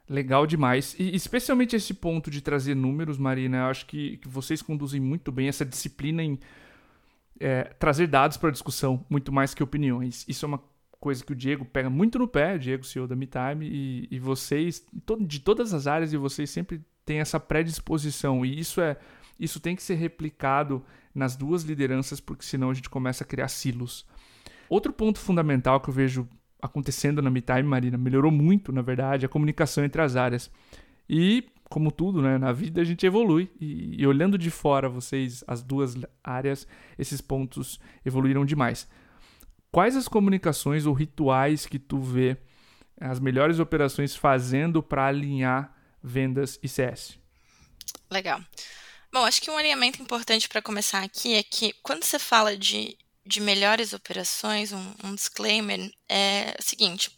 Legal 0.09 0.47
demais. 0.47 0.97
E 0.99 1.15
especialmente 1.15 1.77
esse 1.77 1.93
ponto 1.93 2.31
de 2.31 2.41
trazer 2.41 2.75
números, 2.75 3.19
Marina, 3.19 3.59
eu 3.59 3.65
acho 3.65 3.87
que, 3.87 4.17
que 4.19 4.29
vocês 4.29 4.63
conduzem 4.63 5.01
muito 5.01 5.31
bem 5.31 5.49
essa 5.49 5.65
disciplina 5.65 6.23
em 6.23 6.39
é, 7.39 7.65
trazer 7.79 8.07
dados 8.07 8.37
para 8.37 8.49
a 8.49 8.53
discussão, 8.53 9.05
muito 9.11 9.31
mais 9.31 9.53
que 9.53 9.63
opiniões. 9.63 10.25
Isso 10.27 10.47
é 10.47 10.49
uma 10.49 10.63
coisa 10.99 11.25
que 11.25 11.33
o 11.33 11.37
Diego 11.37 11.65
pega 11.65 11.91
muito 11.91 12.19
no 12.19 12.27
pé, 12.27 12.57
o 12.57 12.59
Diego, 12.59 12.85
CEO 12.85 13.07
da 13.07 13.15
MeTime, 13.15 13.67
e, 13.67 14.09
e 14.11 14.19
vocês, 14.19 14.85
de 15.21 15.41
todas 15.41 15.75
as 15.75 15.87
áreas, 15.87 16.13
e 16.13 16.17
vocês 16.17 16.51
sempre 16.51 16.83
têm 17.05 17.21
essa 17.21 17.39
predisposição. 17.39 18.45
E 18.45 18.59
isso 18.59 18.81
é 18.81 18.97
isso 19.39 19.61
tem 19.61 19.77
que 19.77 19.83
ser 19.83 19.95
replicado 19.95 20.85
nas 21.15 21.37
duas 21.37 21.63
lideranças, 21.63 22.19
porque 22.19 22.45
senão 22.45 22.71
a 22.71 22.75
gente 22.75 22.91
começa 22.91 23.23
a 23.23 23.27
criar 23.27 23.49
silos. 23.49 24.05
Outro 24.69 24.93
ponto 24.93 25.19
fundamental 25.19 25.81
que 25.81 25.89
eu 25.89 25.95
vejo 25.95 26.29
acontecendo 26.61 27.23
na 27.23 27.31
MeTime, 27.31 27.63
Marina. 27.63 27.97
Melhorou 27.97 28.31
muito, 28.31 28.73
na 28.73 28.83
verdade, 28.83 29.27
a 29.27 29.29
comunicação 29.29 29.85
entre 29.85 30.03
as 30.03 30.17
áreas. 30.17 30.51
E, 31.09 31.49
como 31.69 31.91
tudo, 31.91 32.21
né, 32.21 32.39
na 32.39 32.53
vida 32.53 32.81
a 32.81 32.85
gente 32.85 33.07
evolui. 33.07 33.51
E, 33.61 34.03
e 34.03 34.07
olhando 34.07 34.37
de 34.37 34.51
fora, 34.51 34.89
vocês, 34.89 35.45
as 35.47 35.63
duas 35.63 35.95
áreas, 36.23 36.67
esses 36.99 37.21
pontos 37.21 37.79
evoluíram 38.05 38.45
demais. 38.45 38.89
Quais 39.71 39.97
as 39.97 40.09
comunicações 40.09 40.87
ou 40.87 40.95
rituais 40.95 41.67
que 41.67 41.79
tu 41.79 42.01
vê 42.01 42.37
as 43.01 43.21
melhores 43.21 43.59
operações 43.59 44.17
fazendo 44.17 44.83
para 44.83 45.07
alinhar 45.07 45.75
vendas 46.03 46.59
e 46.63 46.69
CS? 46.69 47.19
Legal. 48.11 48.41
Bom, 49.13 49.25
acho 49.25 49.41
que 49.41 49.51
um 49.51 49.57
alinhamento 49.57 50.03
importante 50.03 50.49
para 50.49 50.61
começar 50.61 51.03
aqui 51.03 51.35
é 51.35 51.43
que 51.43 51.75
quando 51.83 52.05
você 52.05 52.19
fala 52.19 52.57
de 52.57 52.97
de 53.29 53.41
melhores 53.41 53.93
operações, 53.93 54.73
um, 54.73 54.95
um 55.05 55.15
disclaimer, 55.15 55.93
é 56.09 56.57
o 56.59 56.63
seguinte: 56.63 57.15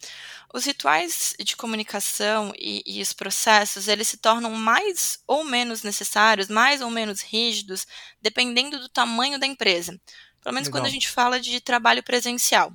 os 0.53 0.65
rituais 0.65 1.35
de 1.39 1.57
comunicação 1.57 2.53
e, 2.59 2.83
e, 2.85 3.01
os 3.01 3.13
processos 3.13 3.87
eles 3.87 4.09
se 4.09 4.17
tornam 4.17 4.51
mais 4.51 5.21
ou 5.27 5.45
menos 5.45 5.85
necessários, 5.85 6.49
mais 6.49 6.83
ou 6.83 6.91
menos 6.91 7.21
rígidos, 7.21 7.87
dependendo 8.21 8.81
do 8.81 8.89
tamanho 8.89 9.39
da 9.39 9.47
empresa. 9.47 9.99
Pelo 10.43 10.55
menos 10.55 10.69
Legal. 10.69 10.81
quando 10.81 10.87
a 10.87 10.93
gente 10.93 11.09
fala 11.09 11.39
de 11.39 11.61
trabalho 11.61 12.03
presencial. 12.03 12.73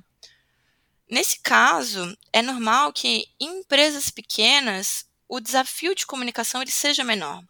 Nesse 1.08 1.38
caso, 1.40 2.16
é 2.32 2.40
normal 2.40 2.92
que 2.92 3.26
em 3.38 3.60
empresas 3.60 4.08
pequenas 4.10 5.04
o 5.28 5.40
desafio 5.40 5.94
de 5.94 6.06
comunicação 6.06 6.62
ele 6.62 6.70
seja 6.70 7.04
menor. 7.04 7.44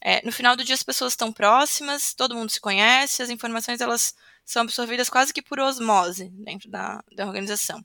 É, 0.00 0.24
no 0.24 0.30
final 0.30 0.54
do 0.54 0.62
dia 0.62 0.74
as 0.74 0.82
pessoas 0.82 1.14
estão 1.14 1.32
próximas, 1.32 2.12
todo 2.12 2.34
mundo 2.34 2.50
se 2.50 2.60
conhece, 2.60 3.22
as 3.22 3.30
informações 3.30 3.80
elas 3.80 4.14
são 4.44 4.62
absorvidas 4.62 5.08
quase 5.08 5.32
que 5.32 5.42
por 5.42 5.58
osmose 5.58 6.28
dentro 6.30 6.70
da, 6.70 7.02
da 7.12 7.26
organização. 7.26 7.84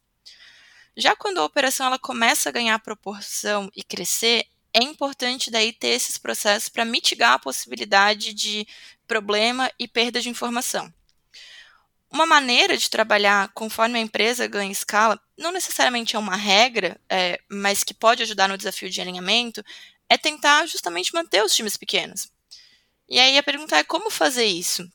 Já 0.95 1.15
quando 1.15 1.39
a 1.39 1.45
operação 1.45 1.87
ela 1.87 1.99
começa 1.99 2.49
a 2.49 2.51
ganhar 2.51 2.77
proporção 2.79 3.69
e 3.75 3.83
crescer, 3.83 4.45
é 4.73 4.83
importante 4.83 5.49
daí 5.49 5.71
ter 5.71 5.89
esses 5.89 6.17
processos 6.17 6.69
para 6.69 6.85
mitigar 6.85 7.33
a 7.33 7.39
possibilidade 7.39 8.33
de 8.33 8.67
problema 9.07 9.71
e 9.79 9.87
perda 9.87 10.21
de 10.21 10.29
informação. 10.29 10.93
Uma 12.11 12.25
maneira 12.25 12.75
de 12.75 12.89
trabalhar 12.89 13.49
conforme 13.53 13.99
a 13.99 14.01
empresa 14.01 14.47
ganha 14.47 14.71
escala, 14.71 15.19
não 15.37 15.51
necessariamente 15.51 16.15
é 16.15 16.19
uma 16.19 16.35
regra, 16.35 16.99
é, 17.07 17.39
mas 17.47 17.83
que 17.83 17.93
pode 17.93 18.23
ajudar 18.23 18.49
no 18.49 18.57
desafio 18.57 18.89
de 18.89 18.99
alinhamento, 18.99 19.63
é 20.09 20.17
tentar 20.17 20.65
justamente 20.65 21.13
manter 21.13 21.43
os 21.43 21.55
times 21.55 21.77
pequenos. 21.77 22.31
E 23.07 23.19
aí 23.19 23.37
a 23.37 23.43
pergunta 23.43 23.77
é 23.77 23.83
como 23.83 24.09
fazer 24.09 24.45
isso? 24.45 24.89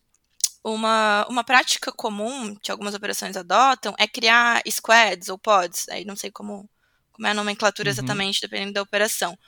Uma, 0.65 1.27
uma 1.29 1.45
prática 1.45 1.93
comum 1.93 2.57
que 2.57 2.71
algumas 2.71 2.95
operações 2.95 3.37
adotam 3.37 3.95
é 3.99 4.09
criar 4.09 4.63
squads 4.67 5.29
ou 5.29 5.37
pods, 5.37 5.89
aí 5.91 6.07
não 6.07 6.17
sei 6.17 6.31
como, 6.31 6.69
como 7.13 7.27
é 7.27 7.33
a 7.33 7.35
nomenclatura 7.35 7.91
uhum. 7.91 7.93
exatamente, 7.93 8.41
dependendo 8.41 8.73
da 8.73 8.83
operação. 8.83 9.39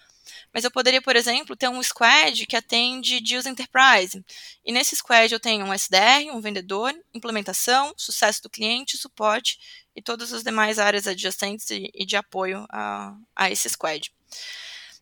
Mas 0.53 0.65
eu 0.65 0.71
poderia, 0.71 1.01
por 1.01 1.17
exemplo, 1.17 1.57
ter 1.57 1.69
um 1.69 1.83
squad 1.83 2.47
que 2.47 2.57
atende 2.57 3.21
Deals 3.21 3.47
Enterprise. 3.47 4.25
E 4.65 4.73
nesse 4.73 4.97
squad 4.97 5.33
eu 5.33 5.41
tenho 5.41 5.65
um 5.65 5.73
SDR, 5.73 6.31
um 6.33 6.41
vendedor, 6.41 6.95
implementação, 7.15 7.95
sucesso 7.97 8.43
do 8.43 8.51
cliente, 8.51 8.97
suporte 8.97 9.59
e 9.95 10.03
todas 10.03 10.33
as 10.33 10.43
demais 10.43 10.79
áreas 10.79 11.07
adjacentes 11.07 11.71
e, 11.71 11.91
e 11.95 12.05
de 12.05 12.17
apoio 12.17 12.67
a, 12.71 13.17
a 13.35 13.51
esse 13.51 13.69
squad. 13.69 14.13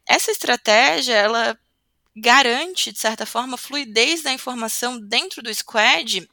Essa 0.07 0.31
estratégia, 0.31 1.15
ela 1.15 1.59
garante, 2.15 2.93
de 2.93 2.99
certa 2.99 3.27
forma, 3.27 3.57
fluidez 3.57 4.23
da 4.23 4.33
informação 4.33 5.01
dentro 5.01 5.43
do 5.43 5.53
squad 5.55 6.29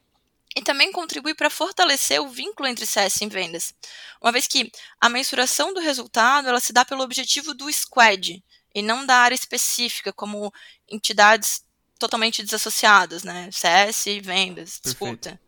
e 0.55 0.61
também 0.61 0.91
contribui 0.91 1.33
para 1.33 1.49
fortalecer 1.49 2.21
o 2.21 2.29
vínculo 2.29 2.67
entre 2.67 2.85
CS 2.85 3.21
e 3.21 3.27
vendas, 3.27 3.73
uma 4.21 4.31
vez 4.31 4.47
que 4.47 4.69
a 4.99 5.07
mensuração 5.07 5.73
do 5.73 5.79
resultado 5.79 6.49
ela 6.49 6.59
se 6.59 6.73
dá 6.73 6.83
pelo 6.83 7.03
objetivo 7.03 7.53
do 7.53 7.71
squad, 7.71 8.43
e 8.73 8.81
não 8.81 9.05
da 9.05 9.17
área 9.17 9.35
específica, 9.35 10.13
como 10.13 10.53
entidades 10.89 11.63
totalmente 11.99 12.43
desassociadas, 12.43 13.23
né? 13.23 13.49
CS 13.51 14.05
e 14.07 14.19
vendas, 14.19 14.79
disputa. 14.83 15.39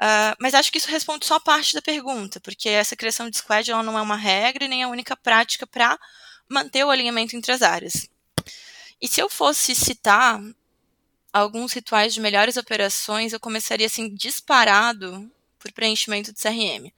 Uh, 0.00 0.34
mas 0.40 0.54
acho 0.54 0.70
que 0.72 0.78
isso 0.78 0.90
responde 0.90 1.24
só 1.24 1.38
parte 1.38 1.74
da 1.74 1.80
pergunta, 1.80 2.40
porque 2.40 2.68
essa 2.68 2.96
criação 2.96 3.30
de 3.30 3.36
squad 3.36 3.70
ela 3.70 3.82
não 3.82 3.96
é 3.96 4.02
uma 4.02 4.16
regra 4.16 4.64
e 4.64 4.68
nem 4.68 4.82
a 4.82 4.88
única 4.88 5.16
prática 5.16 5.66
para 5.66 5.98
manter 6.48 6.84
o 6.84 6.90
alinhamento 6.90 7.36
entre 7.36 7.52
as 7.52 7.62
áreas. 7.62 8.08
E 9.02 9.08
se 9.08 9.20
eu 9.20 9.28
fosse 9.28 9.74
citar 9.74 10.40
alguns 11.32 11.72
rituais 11.72 12.14
de 12.14 12.20
melhores 12.20 12.56
operações, 12.56 13.32
eu 13.32 13.40
começaria 13.40 13.86
assim 13.86 14.14
disparado 14.14 15.28
por 15.58 15.72
preenchimento 15.72 16.32
de 16.32 16.40
CRM. 16.40 16.92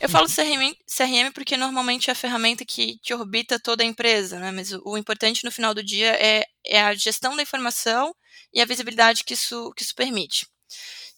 Eu 0.00 0.08
falo 0.08 0.26
CRM, 0.26 0.74
CRM 0.86 1.30
porque 1.32 1.56
normalmente 1.56 2.08
é 2.08 2.12
a 2.12 2.16
ferramenta 2.16 2.64
que, 2.64 2.98
que 2.98 3.12
orbita 3.14 3.60
toda 3.60 3.84
a 3.84 3.86
empresa, 3.86 4.40
né? 4.40 4.50
Mas 4.50 4.72
o, 4.72 4.82
o 4.84 4.98
importante 4.98 5.44
no 5.44 5.52
final 5.52 5.74
do 5.74 5.82
dia 5.82 6.12
é, 6.14 6.46
é, 6.64 6.82
a 6.82 6.94
gestão 6.94 7.36
da 7.36 7.42
informação 7.42 8.16
e 8.52 8.60
a 8.60 8.64
visibilidade 8.64 9.22
que 9.22 9.34
isso, 9.34 9.70
que 9.76 9.82
isso 9.82 9.94
permite. 9.94 10.48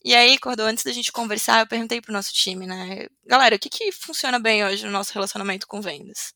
E 0.04 0.14
aí, 0.14 0.36
Cordô, 0.38 0.64
antes 0.64 0.84
da 0.84 0.92
gente 0.92 1.12
conversar, 1.12 1.60
eu 1.60 1.66
perguntei 1.66 2.00
pro 2.00 2.12
nosso 2.12 2.32
time, 2.34 2.66
né? 2.66 3.06
Galera, 3.24 3.56
o 3.56 3.58
que, 3.58 3.70
que 3.70 3.92
funciona 3.92 4.38
bem 4.38 4.64
hoje 4.64 4.84
no 4.84 4.90
nosso 4.90 5.14
relacionamento 5.14 5.66
com 5.66 5.80
vendas? 5.80 6.34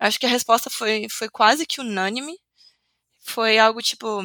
Acho 0.00 0.18
que 0.18 0.26
a 0.26 0.28
resposta 0.28 0.68
foi, 0.68 1.06
foi 1.08 1.28
quase 1.28 1.64
que 1.64 1.80
unânime. 1.80 2.36
Foi 3.22 3.58
algo 3.58 3.80
tipo 3.80 4.22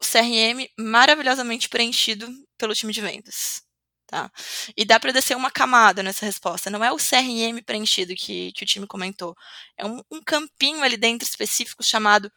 CRM 0.00 0.68
maravilhosamente 0.78 1.68
preenchido 1.68 2.28
pelo 2.56 2.74
time 2.74 2.92
de 2.92 3.00
vendas. 3.00 3.62
Tá? 4.06 4.30
E 4.76 4.84
dá 4.84 5.00
para 5.00 5.12
descer 5.12 5.36
uma 5.36 5.50
camada 5.50 6.02
nessa 6.02 6.24
resposta. 6.24 6.70
Não 6.70 6.84
é 6.84 6.92
o 6.92 6.96
CRM 6.96 7.60
preenchido 7.64 8.14
que, 8.14 8.52
que 8.52 8.62
o 8.62 8.66
time 8.66 8.86
comentou. 8.86 9.34
É 9.76 9.84
um, 9.84 10.00
um 10.10 10.22
campinho 10.22 10.82
ali 10.82 10.96
dentro 10.96 11.26
específico 11.26 11.82
chamado 11.82 12.30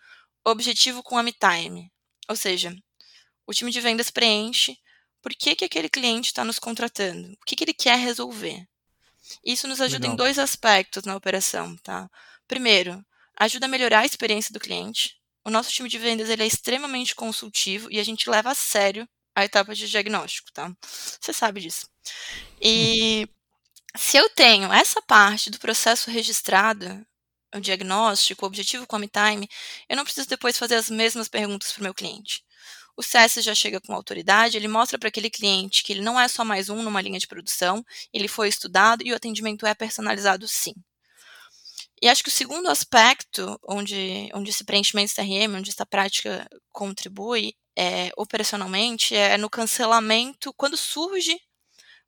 objetivo 0.44 1.04
com 1.04 1.18
AmiTime. 1.18 1.92
Ou 2.28 2.36
seja, 2.36 2.76
o 3.46 3.54
time 3.54 3.72
de 3.72 3.82
vendas 3.82 4.10
preenche 4.10 4.78
por 5.22 5.34
que, 5.34 5.56
que 5.56 5.66
aquele 5.66 5.90
cliente 5.90 6.30
está 6.30 6.44
nos 6.44 6.60
contratando, 6.60 7.34
o 7.34 7.46
que, 7.46 7.56
que 7.56 7.64
ele 7.64 7.74
quer 7.74 7.98
resolver. 7.98 8.66
Isso 9.46 9.68
nos 9.68 9.82
ajuda 9.82 10.04
Legal. 10.04 10.14
em 10.14 10.16
dois 10.16 10.40
aspectos 10.40 11.04
na 11.04 11.16
operação. 11.16 11.76
Tá? 11.78 12.10
Primeiro, 12.48 13.06
ajuda 13.38 13.66
a 13.66 13.70
melhorar 13.70 14.00
a 14.00 14.06
experiência 14.06 14.52
do 14.52 14.60
cliente. 14.60 15.19
O 15.46 15.50
nosso 15.50 15.72
time 15.72 15.90
de 15.90 15.98
vendas 15.98 16.30
ele 16.30 16.44
é 16.44 16.48
extremamente 16.48 17.16
consultivo 17.16 17.88
e 17.92 18.00
a 18.00 18.04
gente 18.04 18.30
leva 18.30 18.52
a 18.52 18.56
sério 18.56 19.08
a 19.36 19.46
etapa 19.46 19.74
de 19.74 19.88
diagnóstico, 19.88 20.52
tá? 20.52 20.72
Você 21.22 21.34
sabe 21.34 21.62
disso. 21.62 21.88
E 22.62 23.28
se 23.98 24.18
eu 24.18 24.30
tenho 24.30 24.72
essa 24.74 25.02
parte 25.02 25.50
do 25.50 25.60
processo 25.60 26.12
registrada, 26.12 27.06
o 27.56 27.60
diagnóstico, 27.60 28.46
o 28.46 28.48
objetivo 28.48 28.86
com 28.88 28.98
a 28.98 29.08
time, 29.08 29.50
eu 29.90 29.98
não 29.98 30.04
preciso 30.04 30.28
depois 30.30 30.58
fazer 30.58 30.76
as 30.76 30.90
mesmas 30.90 31.28
perguntas 31.28 31.72
para 31.72 31.82
o 31.82 31.84
meu 31.84 31.94
cliente. 31.94 32.44
O 32.98 33.04
CS 33.04 33.36
já 33.44 33.56
chega 33.56 33.80
com 33.82 33.94
autoridade, 33.94 34.58
ele 34.58 34.68
mostra 34.68 35.00
para 35.00 35.08
aquele 35.10 35.30
cliente 35.30 35.84
que 35.84 35.94
ele 35.94 36.02
não 36.02 36.20
é 36.20 36.28
só 36.28 36.44
mais 36.46 36.70
um 36.70 36.84
numa 36.84 37.02
linha 37.02 37.20
de 37.20 37.28
produção, 37.28 37.84
ele 38.14 38.28
foi 38.28 38.50
estudado 38.50 39.04
e 39.06 39.12
o 39.14 39.16
atendimento 39.16 39.66
é 39.66 39.74
personalizado 39.74 40.48
sim. 40.48 40.74
E 42.02 42.08
acho 42.08 42.24
que 42.24 42.30
o 42.30 42.32
segundo 42.32 42.70
aspecto 42.70 43.60
onde, 43.68 44.30
onde 44.34 44.50
esse 44.50 44.64
preenchimento 44.64 45.14
CRM, 45.14 45.56
onde 45.58 45.70
essa 45.70 45.86
prática 45.86 46.48
contribui, 46.72 47.56
é, 47.76 48.12
operacionalmente 48.18 49.16
é 49.16 49.38
no 49.38 49.50
cancelamento, 49.50 50.54
quando 50.54 50.78
surge 50.78 51.40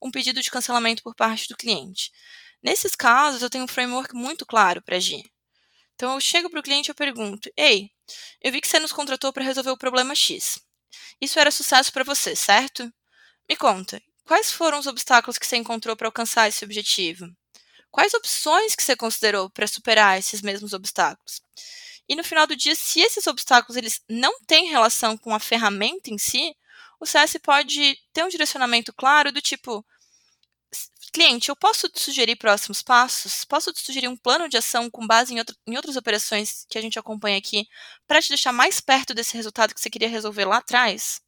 um 0.02 0.10
pedido 0.10 0.42
de 0.42 0.50
cancelamento 0.50 1.04
por 1.04 1.16
parte 1.16 1.48
do 1.48 1.58
cliente. 1.58 2.12
Nesses 2.64 2.96
casos, 2.96 3.42
eu 3.42 3.50
tenho 3.50 3.66
um 3.66 3.68
framework 3.68 4.16
muito 4.16 4.46
claro 4.46 4.82
para 4.82 4.98
agir. 4.98 5.24
Então, 5.96 6.14
eu 6.14 6.22
chego 6.22 6.50
para 6.50 6.60
o 6.60 6.64
cliente 6.64 6.92
e 6.92 6.94
pergunto: 6.94 7.52
Ei, 7.58 7.92
eu 8.42 8.52
vi 8.52 8.62
que 8.62 8.68
você 8.68 8.80
nos 8.80 8.92
contratou 8.92 9.34
para 9.34 9.44
resolver 9.44 9.72
o 9.72 9.78
problema 9.78 10.16
X. 10.16 10.60
Isso 11.20 11.40
era 11.40 11.52
sucesso 11.52 11.92
para 11.92 12.04
você, 12.04 12.36
certo? 12.36 12.92
Me 13.50 13.56
conta, 13.56 14.02
quais 14.26 14.52
foram 14.52 14.80
os 14.80 14.88
obstáculos 14.88 15.38
que 15.38 15.46
você 15.46 15.58
encontrou 15.58 15.96
para 15.96 16.08
alcançar 16.08 16.48
esse 16.48 16.66
objetivo? 16.66 17.28
Quais 17.92 18.14
opções 18.14 18.76
que 18.76 18.84
você 18.84 18.96
considerou 18.96 19.50
para 19.50 19.68
superar 19.68 20.18
esses 20.18 20.42
mesmos 20.42 20.74
obstáculos? 20.74 21.42
E 22.08 22.16
no 22.16 22.24
final 22.24 22.48
do 22.48 22.56
dia, 22.56 22.76
se 22.76 23.02
esses 23.02 23.28
obstáculos 23.28 23.76
eles 23.78 24.02
não 24.10 24.40
têm 24.46 24.70
relação 24.70 25.18
com 25.18 25.34
a 25.36 25.40
ferramenta 25.40 26.10
em 26.10 26.18
si, 26.18 26.56
o 27.00 27.06
CS 27.06 27.38
pode 27.44 27.98
ter 28.14 28.24
um 28.24 28.30
direcionamento 28.30 28.94
claro 28.94 29.32
do 29.32 29.42
tipo: 29.42 29.86
cliente, 31.12 31.50
eu 31.50 31.56
posso 31.56 31.90
te 31.90 32.02
sugerir 32.02 32.38
próximos 32.38 32.82
passos? 32.82 33.44
Posso 33.46 33.74
te 33.74 33.82
sugerir 33.82 34.08
um 34.08 34.16
plano 34.16 34.48
de 34.48 34.58
ação 34.58 34.90
com 34.90 35.06
base 35.06 35.34
em, 35.34 35.40
outro, 35.40 35.56
em 35.68 35.76
outras 35.76 35.96
operações 35.98 36.66
que 36.70 36.78
a 36.78 36.82
gente 36.82 36.98
acompanha 36.98 37.38
aqui 37.38 37.68
para 38.08 38.22
te 38.22 38.30
deixar 38.30 38.54
mais 38.54 38.80
perto 38.80 39.14
desse 39.14 39.36
resultado 39.36 39.74
que 39.74 39.82
você 39.82 39.90
queria 39.90 40.10
resolver 40.10 40.46
lá 40.46 40.58
atrás? 40.58 41.22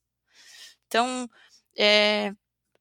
Então, 0.87 1.29
é, 1.77 2.33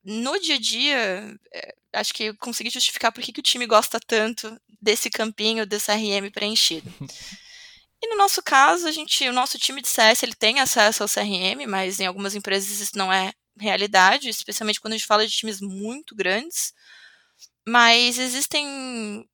no 0.04 0.38
dia 0.40 0.56
a 0.56 0.58
dia, 0.58 1.38
é, 1.52 1.74
acho 1.92 2.12
que 2.12 2.24
eu 2.24 2.36
consegui 2.36 2.70
justificar 2.70 3.12
por 3.12 3.22
que, 3.22 3.38
o 3.38 3.42
time 3.42 3.66
gosta 3.66 4.00
tanto 4.00 4.60
desse 4.80 5.08
campinho, 5.10 5.66
desse 5.66 5.92
RM 5.92 6.30
preenchido. 6.32 6.92
E 8.04 8.08
no 8.08 8.16
nosso 8.16 8.42
caso, 8.42 8.88
a 8.88 8.90
gente, 8.90 9.28
o 9.28 9.32
nosso 9.32 9.56
time 9.58 9.80
de 9.80 9.86
CS 9.86 10.24
ele 10.24 10.34
tem 10.34 10.58
acesso 10.58 11.04
ao 11.04 11.08
CRM, 11.08 11.68
mas 11.68 12.00
em 12.00 12.06
algumas 12.06 12.34
empresas 12.34 12.80
isso 12.80 12.98
não 12.98 13.12
é 13.12 13.32
realidade, 13.56 14.28
especialmente 14.28 14.80
quando 14.80 14.94
a 14.94 14.96
gente 14.96 15.06
fala 15.06 15.24
de 15.24 15.32
times 15.32 15.60
muito 15.60 16.14
grandes. 16.16 16.72
Mas 17.64 18.18
existem, 18.18 19.24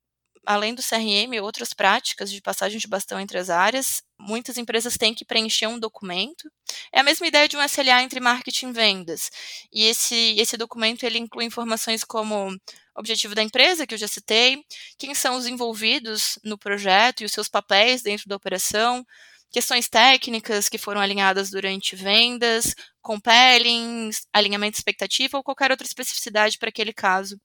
além 0.45 0.75
do 0.75 0.83
CRM, 0.83 1.41
outras 1.41 1.73
práticas 1.73 2.29
de 2.29 2.41
passagem 2.41 2.77
de 2.77 2.87
bastão 2.87 3.19
entre 3.19 3.39
as 3.39 3.49
áreas. 3.49 4.03
Muitas 4.19 4.57
empresas 4.57 4.97
têm 4.97 5.13
que 5.13 5.23
preencher 5.23 5.67
um 5.67 5.79
documento. 5.79 6.51
É 6.91 6.99
a 6.99 7.03
mesma 7.03 7.25
ideia 7.25 7.47
de 7.47 7.55
um 7.55 7.63
SLA 7.63 8.03
entre 8.03 8.19
marketing 8.19 8.69
e 8.69 8.73
vendas. 8.73 9.31
E 9.71 9.85
esse, 9.85 10.35
esse 10.37 10.57
documento 10.57 11.03
ele 11.05 11.17
inclui 11.17 11.45
informações 11.45 12.03
como 12.03 12.55
objetivo 12.95 13.33
da 13.33 13.41
empresa, 13.41 13.87
que 13.87 13.93
eu 13.93 13.97
já 13.97 14.07
citei, 14.07 14.63
quem 14.97 15.15
são 15.15 15.37
os 15.37 15.45
envolvidos 15.47 16.37
no 16.43 16.57
projeto 16.57 17.21
e 17.21 17.25
os 17.25 17.31
seus 17.31 17.47
papéis 17.47 18.01
dentro 18.01 18.27
da 18.27 18.35
operação, 18.35 19.05
questões 19.51 19.87
técnicas 19.87 20.67
que 20.67 20.77
foram 20.77 20.99
alinhadas 20.99 21.49
durante 21.49 21.95
vendas, 21.95 22.75
compelling, 23.01 24.09
alinhamento 24.33 24.73
de 24.73 24.79
expectativa 24.79 25.37
ou 25.37 25.43
qualquer 25.43 25.71
outra 25.71 25.87
especificidade 25.87 26.57
para 26.57 26.69
aquele 26.69 26.93
caso, 26.93 27.39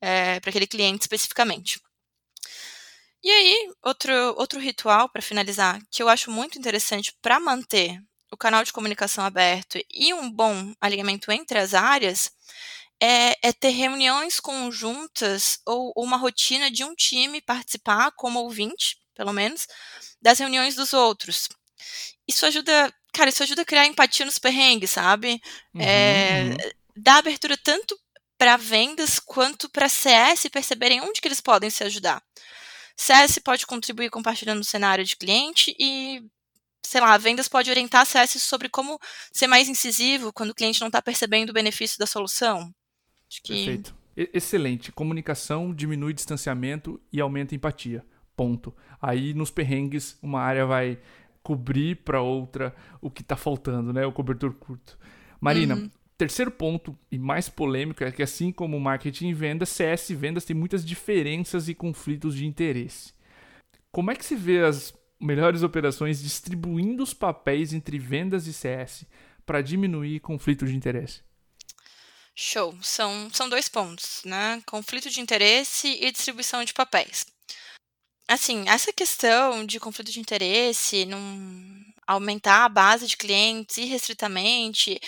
é, 0.00 0.40
para 0.40 0.50
aquele 0.50 0.66
cliente 0.66 1.02
especificamente. 1.02 1.80
E 3.22 3.30
aí, 3.30 3.70
outro, 3.82 4.12
outro 4.38 4.58
ritual 4.58 5.08
para 5.08 5.20
finalizar, 5.20 5.80
que 5.90 6.02
eu 6.02 6.08
acho 6.08 6.30
muito 6.30 6.58
interessante 6.58 7.14
para 7.20 7.38
manter 7.38 8.02
o 8.30 8.36
canal 8.36 8.64
de 8.64 8.72
comunicação 8.72 9.24
aberto 9.24 9.78
e 9.92 10.14
um 10.14 10.30
bom 10.30 10.72
alinhamento 10.80 11.30
entre 11.30 11.58
as 11.58 11.74
áreas, 11.74 12.32
é, 13.00 13.48
é, 13.48 13.52
ter 13.52 13.70
reuniões 13.70 14.38
conjuntas 14.38 15.58
ou, 15.66 15.92
ou, 15.96 16.04
uma 16.04 16.16
rotina 16.16 16.70
de 16.70 16.84
um 16.84 16.94
time 16.94 17.40
participar 17.40 18.12
como 18.12 18.40
ouvinte, 18.40 18.98
pelo 19.14 19.32
menos, 19.32 19.66
das 20.20 20.38
reuniões 20.38 20.74
dos 20.74 20.92
outros. 20.92 21.48
isso 22.28 22.46
ajuda, 22.46 22.94
cara, 23.12 23.30
isso 23.30 23.42
ajuda 23.42 23.62
a 23.62 23.64
criar 23.64 23.86
empatia 23.86 24.26
nos 24.26 24.38
perrengues, 24.38 24.90
sabe? 24.90 25.40
Uhum, 25.74 25.82
é, 25.82 26.42
uhum. 26.44 26.70
Dá 26.96 27.16
abertura 27.16 27.56
tanto 27.56 27.98
para 28.38 28.56
vendas 28.56 29.18
quanto 29.18 29.68
para 29.68 29.88
CS 29.88 30.48
perceberem 30.50 31.00
onde 31.00 31.20
que 31.20 31.28
eles 31.28 31.40
podem 31.40 31.70
se 31.70 31.84
ajudar. 31.84 32.22
CS 33.00 33.38
pode 33.38 33.66
contribuir 33.66 34.10
compartilhando 34.10 34.60
o 34.60 34.64
cenário 34.64 35.02
de 35.02 35.16
cliente 35.16 35.74
e, 35.80 36.22
sei 36.84 37.00
lá, 37.00 37.16
vendas 37.16 37.48
pode 37.48 37.70
orientar 37.70 38.04
CS 38.04 38.42
sobre 38.42 38.68
como 38.68 39.00
ser 39.32 39.46
mais 39.46 39.70
incisivo 39.70 40.30
quando 40.34 40.50
o 40.50 40.54
cliente 40.54 40.82
não 40.82 40.88
está 40.88 41.00
percebendo 41.00 41.48
o 41.48 41.54
benefício 41.54 41.98
da 41.98 42.04
solução. 42.04 42.70
Acho 43.26 43.42
que... 43.42 43.54
Perfeito. 43.54 43.94
Excelente. 44.14 44.92
Comunicação 44.92 45.72
diminui 45.72 46.12
distanciamento 46.12 47.00
e 47.10 47.22
aumenta 47.22 47.54
empatia. 47.54 48.04
Ponto. 48.36 48.76
Aí 49.00 49.32
nos 49.32 49.50
perrengues 49.50 50.18
uma 50.22 50.42
área 50.42 50.66
vai 50.66 50.98
cobrir 51.42 51.96
para 51.96 52.20
outra 52.20 52.76
o 53.00 53.10
que 53.10 53.22
está 53.22 53.34
faltando, 53.34 53.94
né? 53.94 54.04
O 54.04 54.12
cobertor 54.12 54.52
curto. 54.52 54.98
Marina, 55.40 55.74
uhum. 55.74 55.90
Terceiro 56.20 56.50
ponto 56.50 56.94
e 57.10 57.18
mais 57.18 57.48
polêmico 57.48 58.04
é 58.04 58.12
que 58.12 58.22
assim 58.22 58.52
como 58.52 58.78
marketing 58.78 59.28
e 59.28 59.34
vendas, 59.34 59.70
CS 59.70 60.10
e 60.10 60.14
vendas 60.14 60.44
tem 60.44 60.54
muitas 60.54 60.84
diferenças 60.84 61.66
e 61.66 61.74
conflitos 61.74 62.36
de 62.36 62.44
interesse. 62.44 63.14
Como 63.90 64.10
é 64.10 64.14
que 64.14 64.24
se 64.24 64.36
vê 64.36 64.62
as 64.62 64.92
melhores 65.18 65.62
operações 65.62 66.22
distribuindo 66.22 67.02
os 67.02 67.14
papéis 67.14 67.72
entre 67.72 67.98
vendas 67.98 68.46
e 68.46 68.52
CS 68.52 69.06
para 69.46 69.62
diminuir 69.62 70.20
conflito 70.20 70.66
de 70.66 70.76
interesse? 70.76 71.22
Show. 72.34 72.76
São, 72.82 73.30
são 73.32 73.48
dois 73.48 73.70
pontos, 73.70 74.20
né? 74.26 74.62
Conflito 74.66 75.08
de 75.08 75.22
interesse 75.22 75.88
e 75.88 76.12
distribuição 76.12 76.62
de 76.62 76.74
papéis. 76.74 77.24
Assim, 78.28 78.68
essa 78.68 78.92
questão 78.92 79.64
de 79.64 79.80
conflito 79.80 80.12
de 80.12 80.20
interesse, 80.20 81.08
aumentar 82.06 82.66
a 82.66 82.68
base 82.68 83.06
de 83.06 83.16
clientes 83.16 83.78
irrestritamente, 83.78 85.00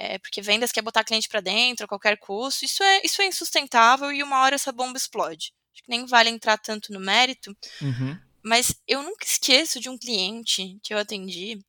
é, 0.00 0.18
porque 0.18 0.40
vendas 0.40 0.72
quer 0.72 0.80
botar 0.80 1.04
cliente 1.04 1.28
para 1.28 1.42
dentro 1.42 1.84
a 1.84 1.88
qualquer 1.88 2.16
custo, 2.16 2.64
isso 2.64 2.82
é, 2.82 3.02
isso 3.04 3.20
é 3.20 3.26
insustentável 3.26 4.10
e 4.10 4.22
uma 4.22 4.40
hora 4.40 4.54
essa 4.54 4.72
bomba 4.72 4.96
explode. 4.96 5.52
Acho 5.74 5.82
que 5.82 5.90
nem 5.90 6.06
vale 6.06 6.30
entrar 6.30 6.56
tanto 6.56 6.90
no 6.90 6.98
mérito, 6.98 7.54
uhum. 7.82 8.18
mas 8.42 8.74
eu 8.88 9.02
nunca 9.02 9.26
esqueço 9.26 9.78
de 9.78 9.90
um 9.90 9.98
cliente 9.98 10.78
que 10.82 10.94
eu 10.94 10.98
atendi 10.98 11.60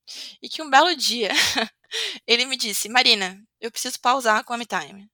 e 0.42 0.48
que 0.48 0.62
um 0.62 0.70
belo 0.70 0.96
dia 0.96 1.30
ele 2.26 2.46
me 2.46 2.56
disse: 2.56 2.88
Marina, 2.88 3.38
eu 3.60 3.70
preciso 3.70 4.00
pausar 4.00 4.46
com 4.46 4.54
a 4.54 4.58
MeTime. 4.58 5.12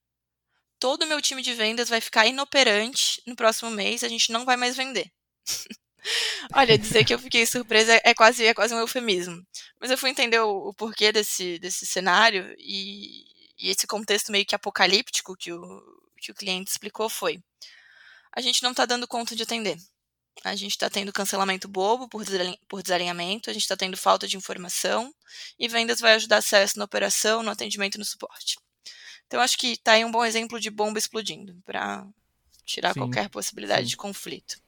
Todo 0.78 1.02
o 1.02 1.06
meu 1.06 1.20
time 1.20 1.42
de 1.42 1.52
vendas 1.54 1.88
vai 1.88 2.00
ficar 2.00 2.28
inoperante 2.28 3.20
no 3.26 3.34
próximo 3.34 3.68
mês, 3.68 4.04
a 4.04 4.08
gente 4.08 4.30
não 4.30 4.44
vai 4.44 4.56
mais 4.56 4.76
vender. 4.76 5.10
Olha, 6.54 6.78
dizer 6.78 7.04
que 7.04 7.12
eu 7.12 7.18
fiquei 7.18 7.44
surpresa 7.46 8.00
é 8.04 8.14
quase, 8.14 8.44
é 8.44 8.54
quase 8.54 8.74
um 8.74 8.78
eufemismo. 8.78 9.44
Mas 9.80 9.90
eu 9.90 9.98
fui 9.98 10.10
entender 10.10 10.40
o, 10.40 10.68
o 10.68 10.74
porquê 10.74 11.12
desse, 11.12 11.58
desse 11.58 11.86
cenário 11.86 12.54
e, 12.58 13.24
e, 13.58 13.70
esse 13.70 13.86
contexto 13.86 14.32
meio 14.32 14.46
que 14.46 14.54
apocalíptico 14.54 15.36
que 15.36 15.52
o, 15.52 15.82
que 16.16 16.30
o 16.32 16.34
cliente 16.34 16.70
explicou 16.70 17.08
foi: 17.08 17.42
a 18.32 18.40
gente 18.40 18.62
não 18.62 18.70
está 18.70 18.86
dando 18.86 19.06
conta 19.06 19.36
de 19.36 19.42
atender. 19.42 19.76
A 20.44 20.54
gente 20.54 20.72
está 20.72 20.88
tendo 20.88 21.12
cancelamento 21.12 21.66
bobo 21.66 22.08
por, 22.08 22.24
por 22.68 22.82
desalinhamento, 22.82 23.50
a 23.50 23.52
gente 23.52 23.62
está 23.62 23.76
tendo 23.76 23.96
falta 23.96 24.28
de 24.28 24.36
informação 24.36 25.12
e 25.58 25.66
vendas 25.66 26.00
vai 26.00 26.14
ajudar 26.14 26.36
acesso 26.36 26.78
na 26.78 26.84
operação, 26.84 27.42
no 27.42 27.50
atendimento 27.50 27.96
e 27.96 27.98
no 27.98 28.04
suporte. 28.04 28.56
Então, 29.26 29.40
acho 29.40 29.58
que 29.58 29.72
está 29.72 29.92
aí 29.92 30.04
um 30.04 30.10
bom 30.10 30.24
exemplo 30.24 30.60
de 30.60 30.70
bomba 30.70 30.98
explodindo 30.98 31.60
para 31.66 32.06
tirar 32.68 32.92
sim, 32.92 33.00
qualquer 33.00 33.28
possibilidade 33.28 33.82
sim. 33.82 33.88
de 33.90 33.96
conflito. 33.96 34.60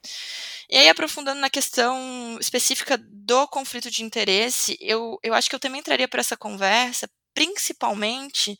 E 0.68 0.76
aí, 0.76 0.88
aprofundando 0.88 1.40
na 1.40 1.50
questão 1.50 2.38
específica 2.40 2.96
do 2.98 3.46
conflito 3.48 3.90
de 3.90 4.02
interesse, 4.02 4.76
eu, 4.80 5.18
eu 5.22 5.34
acho 5.34 5.48
que 5.48 5.54
eu 5.54 5.60
também 5.60 5.82
traria 5.82 6.08
para 6.08 6.20
essa 6.20 6.36
conversa, 6.36 7.08
principalmente, 7.34 8.58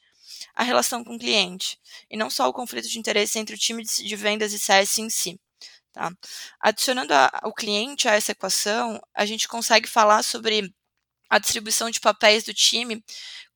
a 0.55 0.63
relação 0.63 1.03
com 1.03 1.15
o 1.15 1.19
cliente, 1.19 1.79
e 2.11 2.17
não 2.17 2.29
só 2.29 2.49
o 2.49 2.53
conflito 2.53 2.89
de 2.89 2.99
interesse 2.99 3.39
entre 3.39 3.55
o 3.55 3.59
time 3.59 3.83
de 3.83 4.17
vendas 4.17 4.53
e 4.53 4.59
CS 4.59 4.99
em 4.99 5.09
si. 5.11 5.41
Tá? 5.93 6.13
Adicionando 6.61 7.13
a, 7.13 7.31
o 7.45 7.53
cliente 7.53 8.09
a 8.09 8.15
essa 8.15 8.33
equação, 8.33 9.01
a 9.15 9.27
gente 9.27 9.49
consegue 9.49 9.89
falar 9.89 10.23
sobre 10.23 10.73
a 11.29 11.39
distribuição 11.39 11.91
de 11.91 12.01
papéis 12.01 12.45
do 12.45 12.55
time 12.55 13.03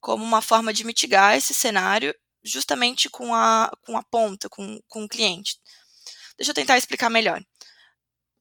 como 0.00 0.24
uma 0.24 0.42
forma 0.42 0.72
de 0.72 0.84
mitigar 0.84 1.36
esse 1.36 1.54
cenário 1.54 2.14
justamente 2.44 3.08
com 3.08 3.34
a, 3.34 3.70
com 3.82 3.96
a 3.96 4.02
ponta, 4.02 4.48
com, 4.48 4.78
com 4.86 5.04
o 5.04 5.08
cliente. 5.08 5.58
Deixa 6.38 6.50
eu 6.50 6.54
tentar 6.54 6.76
explicar 6.76 7.10
melhor. 7.10 7.42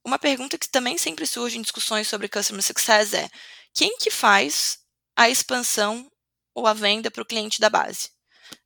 Uma 0.04 0.18
pergunta 0.18 0.58
que 0.58 0.68
também 0.68 0.98
sempre 0.98 1.26
surge 1.26 1.58
em 1.58 1.62
discussões 1.62 2.08
sobre 2.08 2.28
Customer 2.28 2.62
Success 2.62 3.14
é: 3.14 3.30
quem 3.72 3.96
que 3.98 4.10
faz 4.10 4.78
a 5.16 5.30
expansão 5.30 6.10
ou 6.54 6.66
a 6.66 6.74
venda 6.74 7.10
para 7.10 7.22
o 7.22 7.26
cliente 7.26 7.60
da 7.60 7.70
base? 7.70 8.10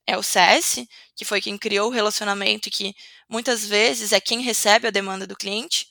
É 0.06 0.16
o 0.16 0.22
CS, 0.22 0.86
que 1.14 1.24
foi 1.24 1.40
quem 1.40 1.56
criou 1.56 1.88
o 1.88 1.92
relacionamento 1.92 2.68
e 2.68 2.70
que 2.72 2.94
muitas 3.28 3.64
vezes 3.64 4.12
é 4.12 4.20
quem 4.20 4.40
recebe 4.40 4.88
a 4.88 4.90
demanda 4.90 5.26
do 5.26 5.36
cliente? 5.36 5.86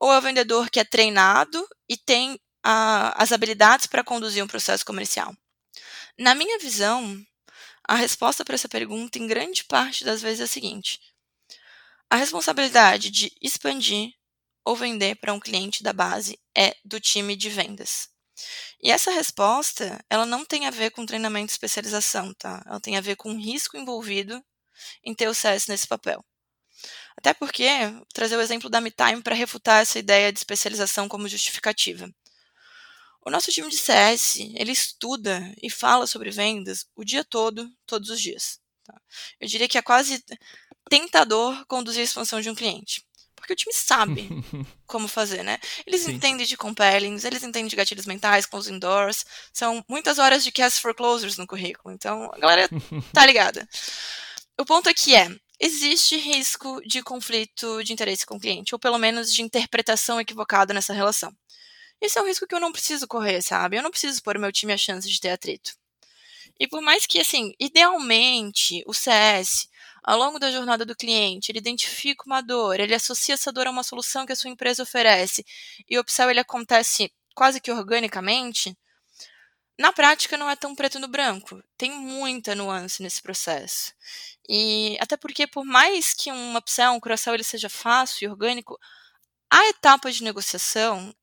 Ou 0.00 0.12
é 0.12 0.18
o 0.18 0.22
vendedor 0.22 0.70
que 0.70 0.80
é 0.80 0.84
treinado 0.84 1.68
e 1.88 1.96
tem 1.96 2.38
a, 2.62 3.20
as 3.22 3.32
habilidades 3.32 3.86
para 3.86 4.04
conduzir 4.04 4.42
um 4.42 4.48
processo 4.48 4.84
comercial? 4.84 5.36
Na 6.18 6.34
minha 6.34 6.58
visão, 6.58 7.20
a 7.86 7.94
resposta 7.94 8.44
para 8.44 8.54
essa 8.54 8.68
pergunta, 8.68 9.18
em 9.18 9.26
grande 9.26 9.64
parte 9.64 10.04
das 10.04 10.22
vezes, 10.22 10.40
é 10.40 10.44
a 10.44 10.46
seguinte: 10.46 11.00
a 12.10 12.16
responsabilidade 12.16 13.10
de 13.10 13.32
expandir 13.40 14.12
ou 14.64 14.76
vender 14.76 15.16
para 15.16 15.32
um 15.32 15.40
cliente 15.40 15.82
da 15.82 15.92
base 15.92 16.38
é 16.56 16.76
do 16.84 17.00
time 17.00 17.36
de 17.36 17.48
vendas. 17.48 18.08
E 18.82 18.90
essa 18.90 19.10
resposta, 19.10 20.02
ela 20.08 20.24
não 20.24 20.44
tem 20.44 20.66
a 20.66 20.70
ver 20.70 20.90
com 20.90 21.04
treinamento 21.04 21.50
e 21.50 21.54
especialização, 21.54 22.32
tá? 22.34 22.62
Ela 22.66 22.80
tem 22.80 22.96
a 22.96 23.00
ver 23.00 23.16
com 23.16 23.32
o 23.32 23.38
risco 23.38 23.76
envolvido 23.76 24.42
em 25.04 25.14
ter 25.14 25.28
o 25.28 25.34
CS 25.34 25.66
nesse 25.66 25.86
papel. 25.86 26.24
Até 27.16 27.34
porque, 27.34 27.68
trazer 28.14 28.36
o 28.36 28.40
exemplo 28.40 28.70
da 28.70 28.80
MeTime 28.80 29.22
para 29.22 29.34
refutar 29.34 29.82
essa 29.82 29.98
ideia 29.98 30.32
de 30.32 30.38
especialização 30.38 31.08
como 31.08 31.28
justificativa. 31.28 32.08
O 33.26 33.30
nosso 33.30 33.50
time 33.50 33.68
de 33.68 33.76
CS, 33.76 34.36
ele 34.54 34.70
estuda 34.70 35.52
e 35.60 35.68
fala 35.68 36.06
sobre 36.06 36.30
vendas 36.30 36.86
o 36.94 37.04
dia 37.04 37.24
todo, 37.24 37.68
todos 37.84 38.08
os 38.08 38.20
dias. 38.20 38.60
Tá? 38.84 38.98
Eu 39.40 39.48
diria 39.48 39.68
que 39.68 39.76
é 39.76 39.82
quase 39.82 40.24
tentador 40.88 41.64
conduzir 41.66 42.00
a 42.00 42.04
expansão 42.04 42.40
de 42.40 42.50
um 42.50 42.54
cliente 42.54 43.06
porque 43.48 43.52
o 43.52 43.56
time 43.56 43.72
sabe 43.72 44.28
como 44.86 45.08
fazer, 45.08 45.42
né? 45.42 45.58
Eles 45.86 46.02
Sim. 46.02 46.12
entendem 46.12 46.46
de 46.46 46.56
compellings, 46.56 47.24
eles 47.24 47.42
entendem 47.42 47.68
de 47.68 47.76
gatilhos 47.76 48.04
mentais, 48.04 48.44
closing 48.44 48.78
doors. 48.78 49.24
São 49.52 49.82
muitas 49.88 50.18
horas 50.18 50.44
de 50.44 50.52
cast 50.52 50.80
for 50.80 50.94
closers 50.94 51.38
no 51.38 51.46
currículo. 51.46 51.94
Então, 51.94 52.30
a 52.34 52.38
galera 52.38 52.68
tá 53.12 53.24
ligada. 53.24 53.66
O 54.60 54.64
ponto 54.66 54.88
aqui 54.88 55.14
é, 55.14 55.28
existe 55.58 56.16
risco 56.16 56.80
de 56.86 57.02
conflito 57.02 57.82
de 57.82 57.92
interesse 57.92 58.26
com 58.26 58.36
o 58.36 58.40
cliente, 58.40 58.74
ou 58.74 58.78
pelo 58.78 58.98
menos 58.98 59.32
de 59.32 59.40
interpretação 59.40 60.20
equivocada 60.20 60.74
nessa 60.74 60.92
relação. 60.92 61.34
Esse 62.00 62.18
é 62.18 62.22
um 62.22 62.26
risco 62.26 62.46
que 62.46 62.54
eu 62.54 62.60
não 62.60 62.72
preciso 62.72 63.08
correr, 63.08 63.40
sabe? 63.40 63.76
Eu 63.76 63.82
não 63.82 63.90
preciso 63.90 64.22
pôr 64.22 64.36
o 64.36 64.40
meu 64.40 64.52
time 64.52 64.72
a 64.72 64.76
chance 64.76 65.08
de 65.08 65.20
ter 65.20 65.30
atrito. 65.30 65.72
E 66.60 66.66
por 66.66 66.80
mais 66.80 67.06
que, 67.06 67.20
assim, 67.20 67.54
idealmente 67.58 68.82
o 68.86 68.92
CS 68.92 69.68
ao 70.08 70.16
longo 70.16 70.38
da 70.38 70.50
jornada 70.50 70.86
do 70.86 70.96
cliente, 70.96 71.52
ele 71.52 71.58
identifica 71.58 72.24
uma 72.24 72.40
dor, 72.40 72.80
ele 72.80 72.94
associa 72.94 73.34
essa 73.34 73.52
dor 73.52 73.66
a 73.66 73.70
uma 73.70 73.82
solução 73.82 74.24
que 74.24 74.32
a 74.32 74.36
sua 74.36 74.48
empresa 74.48 74.82
oferece 74.82 75.44
e 75.86 75.98
o 75.98 76.00
upsell 76.00 76.30
ele 76.30 76.40
acontece 76.40 77.12
quase 77.34 77.60
que 77.60 77.70
organicamente, 77.70 78.74
na 79.78 79.92
prática 79.92 80.38
não 80.38 80.48
é 80.48 80.56
tão 80.56 80.74
preto 80.74 80.98
no 80.98 81.08
branco. 81.08 81.62
Tem 81.76 81.90
muita 81.90 82.54
nuance 82.54 83.02
nesse 83.02 83.20
processo. 83.20 83.92
E 84.48 84.96
até 84.98 85.14
porque 85.14 85.46
por 85.46 85.62
mais 85.62 86.14
que 86.14 86.32
um 86.32 86.56
upsell, 86.56 86.92
um 86.92 87.00
cross-sell 87.00 87.34
ele 87.34 87.44
seja 87.44 87.68
fácil 87.68 88.24
e 88.24 88.30
orgânico, 88.30 88.78
a 89.50 89.68
etapa 89.68 90.10
de 90.10 90.24
negociação, 90.24 91.14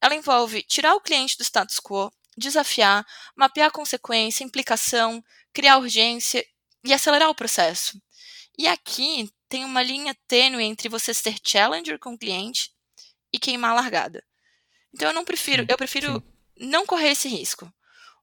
ela 0.00 0.14
envolve 0.14 0.62
tirar 0.62 0.94
o 0.94 1.00
cliente 1.00 1.36
do 1.36 1.42
status 1.42 1.80
quo, 1.80 2.08
desafiar, 2.36 3.04
mapear 3.34 3.72
consequência, 3.72 4.44
implicação, 4.44 5.24
criar 5.52 5.78
urgência 5.78 6.46
e 6.84 6.94
acelerar 6.94 7.28
o 7.28 7.34
processo. 7.34 8.00
E 8.58 8.66
aqui 8.66 9.32
tem 9.48 9.64
uma 9.64 9.82
linha 9.82 10.16
tênue 10.26 10.64
entre 10.64 10.88
você 10.88 11.14
ser 11.14 11.36
challenger 11.46 11.98
com 11.98 12.14
o 12.14 12.18
cliente 12.18 12.72
e 13.32 13.38
queimar 13.38 13.70
a 13.70 13.74
largada. 13.74 14.24
Então 14.92 15.08
eu 15.08 15.14
não 15.14 15.24
prefiro, 15.24 15.64
eu 15.68 15.76
prefiro 15.76 16.14
sim. 16.14 16.68
não 16.68 16.84
correr 16.84 17.10
esse 17.10 17.28
risco. 17.28 17.72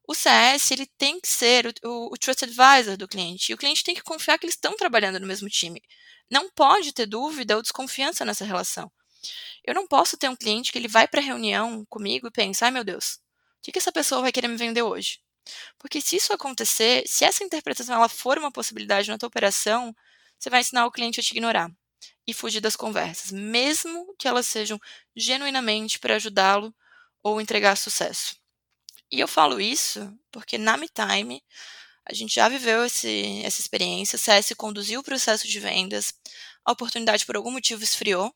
O 0.06 0.14
CS 0.14 0.70
ele 0.70 0.86
tem 0.98 1.18
que 1.18 1.26
ser 1.26 1.66
o, 1.66 1.88
o, 1.88 2.12
o 2.12 2.18
trust 2.18 2.44
advisor 2.44 2.96
do 2.96 3.08
cliente. 3.08 3.50
E 3.50 3.54
o 3.54 3.58
cliente 3.58 3.82
tem 3.82 3.94
que 3.94 4.02
confiar 4.02 4.38
que 4.38 4.44
eles 4.44 4.54
estão 4.54 4.76
trabalhando 4.76 5.18
no 5.18 5.26
mesmo 5.26 5.48
time. 5.48 5.82
Não 6.30 6.50
pode 6.50 6.92
ter 6.92 7.06
dúvida 7.06 7.56
ou 7.56 7.62
desconfiança 7.62 8.24
nessa 8.24 8.44
relação. 8.44 8.92
Eu 9.64 9.74
não 9.74 9.86
posso 9.86 10.16
ter 10.16 10.28
um 10.28 10.36
cliente 10.36 10.70
que 10.70 10.78
ele 10.78 10.86
vai 10.86 11.08
para 11.08 11.20
a 11.20 11.24
reunião 11.24 11.84
comigo 11.86 12.28
e 12.28 12.30
pensa, 12.30 12.66
ai 12.66 12.70
meu 12.70 12.84
Deus, 12.84 13.14
o 13.14 13.62
que, 13.62 13.72
que 13.72 13.78
essa 13.78 13.90
pessoa 13.90 14.20
vai 14.20 14.30
querer 14.30 14.48
me 14.48 14.56
vender 14.56 14.82
hoje? 14.82 15.18
Porque 15.78 16.00
se 16.00 16.16
isso 16.16 16.32
acontecer, 16.32 17.04
se 17.06 17.24
essa 17.24 17.42
interpretação 17.42 17.96
ela 17.96 18.08
for 18.08 18.38
uma 18.38 18.52
possibilidade 18.52 19.08
na 19.08 19.18
tua 19.18 19.28
operação, 19.28 19.94
você 20.38 20.50
vai 20.50 20.60
ensinar 20.60 20.86
o 20.86 20.90
cliente 20.90 21.20
a 21.20 21.22
te 21.22 21.30
ignorar 21.32 21.70
e 22.26 22.34
fugir 22.34 22.60
das 22.60 22.76
conversas, 22.76 23.30
mesmo 23.30 24.14
que 24.18 24.26
elas 24.26 24.46
sejam 24.46 24.80
genuinamente 25.14 25.98
para 25.98 26.16
ajudá-lo 26.16 26.74
ou 27.22 27.40
entregar 27.40 27.76
sucesso. 27.76 28.36
E 29.10 29.20
eu 29.20 29.28
falo 29.28 29.60
isso 29.60 30.12
porque 30.32 30.58
na 30.58 30.76
MeTime 30.76 31.42
a 32.08 32.14
gente 32.14 32.34
já 32.34 32.48
viveu 32.48 32.84
esse, 32.84 33.42
essa 33.44 33.60
experiência, 33.60 34.18
CS 34.18 34.52
conduziu 34.56 35.00
o 35.00 35.04
processo 35.04 35.48
de 35.48 35.58
vendas, 35.58 36.14
a 36.64 36.72
oportunidade 36.72 37.26
por 37.26 37.36
algum 37.36 37.50
motivo 37.50 37.82
esfriou, 37.82 38.32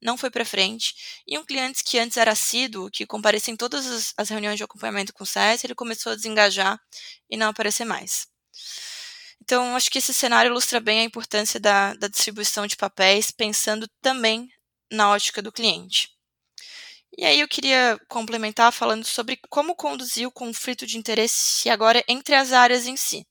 não 0.00 0.16
foi 0.16 0.30
para 0.30 0.44
frente, 0.44 0.94
e 1.26 1.38
um 1.38 1.44
cliente 1.44 1.82
que 1.84 1.98
antes 1.98 2.16
era 2.16 2.32
assíduo, 2.32 2.90
que 2.90 3.06
comparecia 3.06 3.52
em 3.52 3.56
todas 3.56 3.86
as, 3.86 4.14
as 4.16 4.28
reuniões 4.28 4.56
de 4.56 4.64
acompanhamento 4.64 5.12
com 5.12 5.24
o 5.24 5.26
CS, 5.26 5.64
ele 5.64 5.74
começou 5.74 6.12
a 6.12 6.16
desengajar 6.16 6.80
e 7.30 7.36
não 7.36 7.48
aparecer 7.48 7.84
mais. 7.84 8.28
Então, 9.48 9.74
acho 9.74 9.90
que 9.90 9.96
esse 9.96 10.12
cenário 10.12 10.50
ilustra 10.50 10.78
bem 10.78 11.00
a 11.00 11.04
importância 11.04 11.58
da, 11.58 11.94
da 11.94 12.06
distribuição 12.06 12.66
de 12.66 12.76
papéis, 12.76 13.30
pensando 13.30 13.88
também 14.02 14.46
na 14.92 15.08
ótica 15.08 15.40
do 15.40 15.50
cliente. 15.50 16.10
E 17.16 17.24
aí 17.24 17.40
eu 17.40 17.48
queria 17.48 17.98
complementar 18.08 18.70
falando 18.70 19.06
sobre 19.06 19.40
como 19.48 19.74
conduzir 19.74 20.28
o 20.28 20.30
conflito 20.30 20.86
de 20.86 20.98
interesse 20.98 21.70
agora 21.70 22.04
entre 22.06 22.34
as 22.34 22.52
áreas 22.52 22.86
em 22.86 22.94
si. 22.94 23.26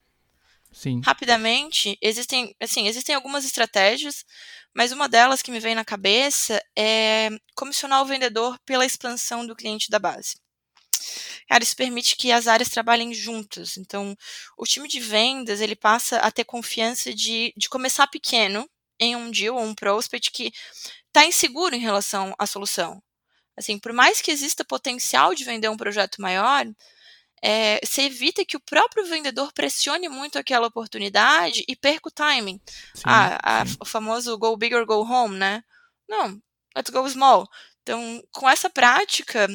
Sim. 0.71 1.01
Rapidamente, 1.05 1.95
existem, 2.01 2.55
assim, 2.59 2.87
existem 2.87 3.13
algumas 3.13 3.45
estratégias, 3.45 4.25
mas 4.73 4.91
uma 4.91 5.07
delas 5.07 5.43
que 5.43 5.51
me 5.51 5.59
vem 5.59 5.75
na 5.75 5.85
cabeça 5.85 6.59
é 6.75 7.29
comissionar 7.55 8.01
o 8.01 8.07
vendedor 8.07 8.57
pela 8.65 8.87
expansão 8.87 9.45
do 9.45 9.55
cliente 9.55 9.91
da 9.91 9.99
base. 9.99 10.35
Cara, 11.47 11.63
isso 11.63 11.75
permite 11.75 12.15
que 12.15 12.31
as 12.31 12.47
áreas 12.47 12.69
trabalhem 12.69 13.13
juntas. 13.13 13.77
Então, 13.77 14.15
o 14.57 14.65
time 14.65 14.87
de 14.87 14.99
vendas, 14.99 15.61
ele 15.61 15.75
passa 15.75 16.17
a 16.17 16.29
ter 16.29 16.43
confiança 16.43 17.13
de, 17.13 17.53
de 17.55 17.69
começar 17.69 18.07
pequeno 18.07 18.69
em 18.99 19.15
um 19.15 19.31
deal 19.31 19.55
ou 19.55 19.63
um 19.63 19.75
prospect 19.75 20.31
que 20.31 20.51
está 21.07 21.25
inseguro 21.25 21.75
em 21.75 21.79
relação 21.79 22.35
à 22.37 22.45
solução. 22.45 23.01
Assim, 23.55 23.79
por 23.79 23.93
mais 23.93 24.21
que 24.21 24.29
exista 24.29 24.63
potencial 24.65 25.33
de 25.33 25.43
vender 25.43 25.69
um 25.69 25.77
projeto 25.77 26.21
maior, 26.21 26.65
é, 27.41 27.79
você 27.83 28.03
evita 28.03 28.45
que 28.45 28.57
o 28.57 28.61
próprio 28.61 29.05
vendedor 29.05 29.51
pressione 29.53 30.09
muito 30.09 30.37
aquela 30.37 30.67
oportunidade 30.67 31.63
e 31.67 31.75
perca 31.75 32.09
o 32.09 32.11
timing. 32.11 32.59
Sim, 32.93 33.03
ah, 33.05 33.65
sim. 33.65 33.77
A, 33.79 33.83
o 33.83 33.85
famoso 33.85 34.37
go 34.37 34.55
big 34.57 34.75
or 34.75 34.85
go 34.85 35.01
home, 35.01 35.37
né? 35.37 35.63
Não, 36.07 36.41
let's 36.75 36.91
go 36.91 37.07
small. 37.09 37.47
Então, 37.81 38.23
com 38.31 38.49
essa 38.49 38.69
prática 38.69 39.47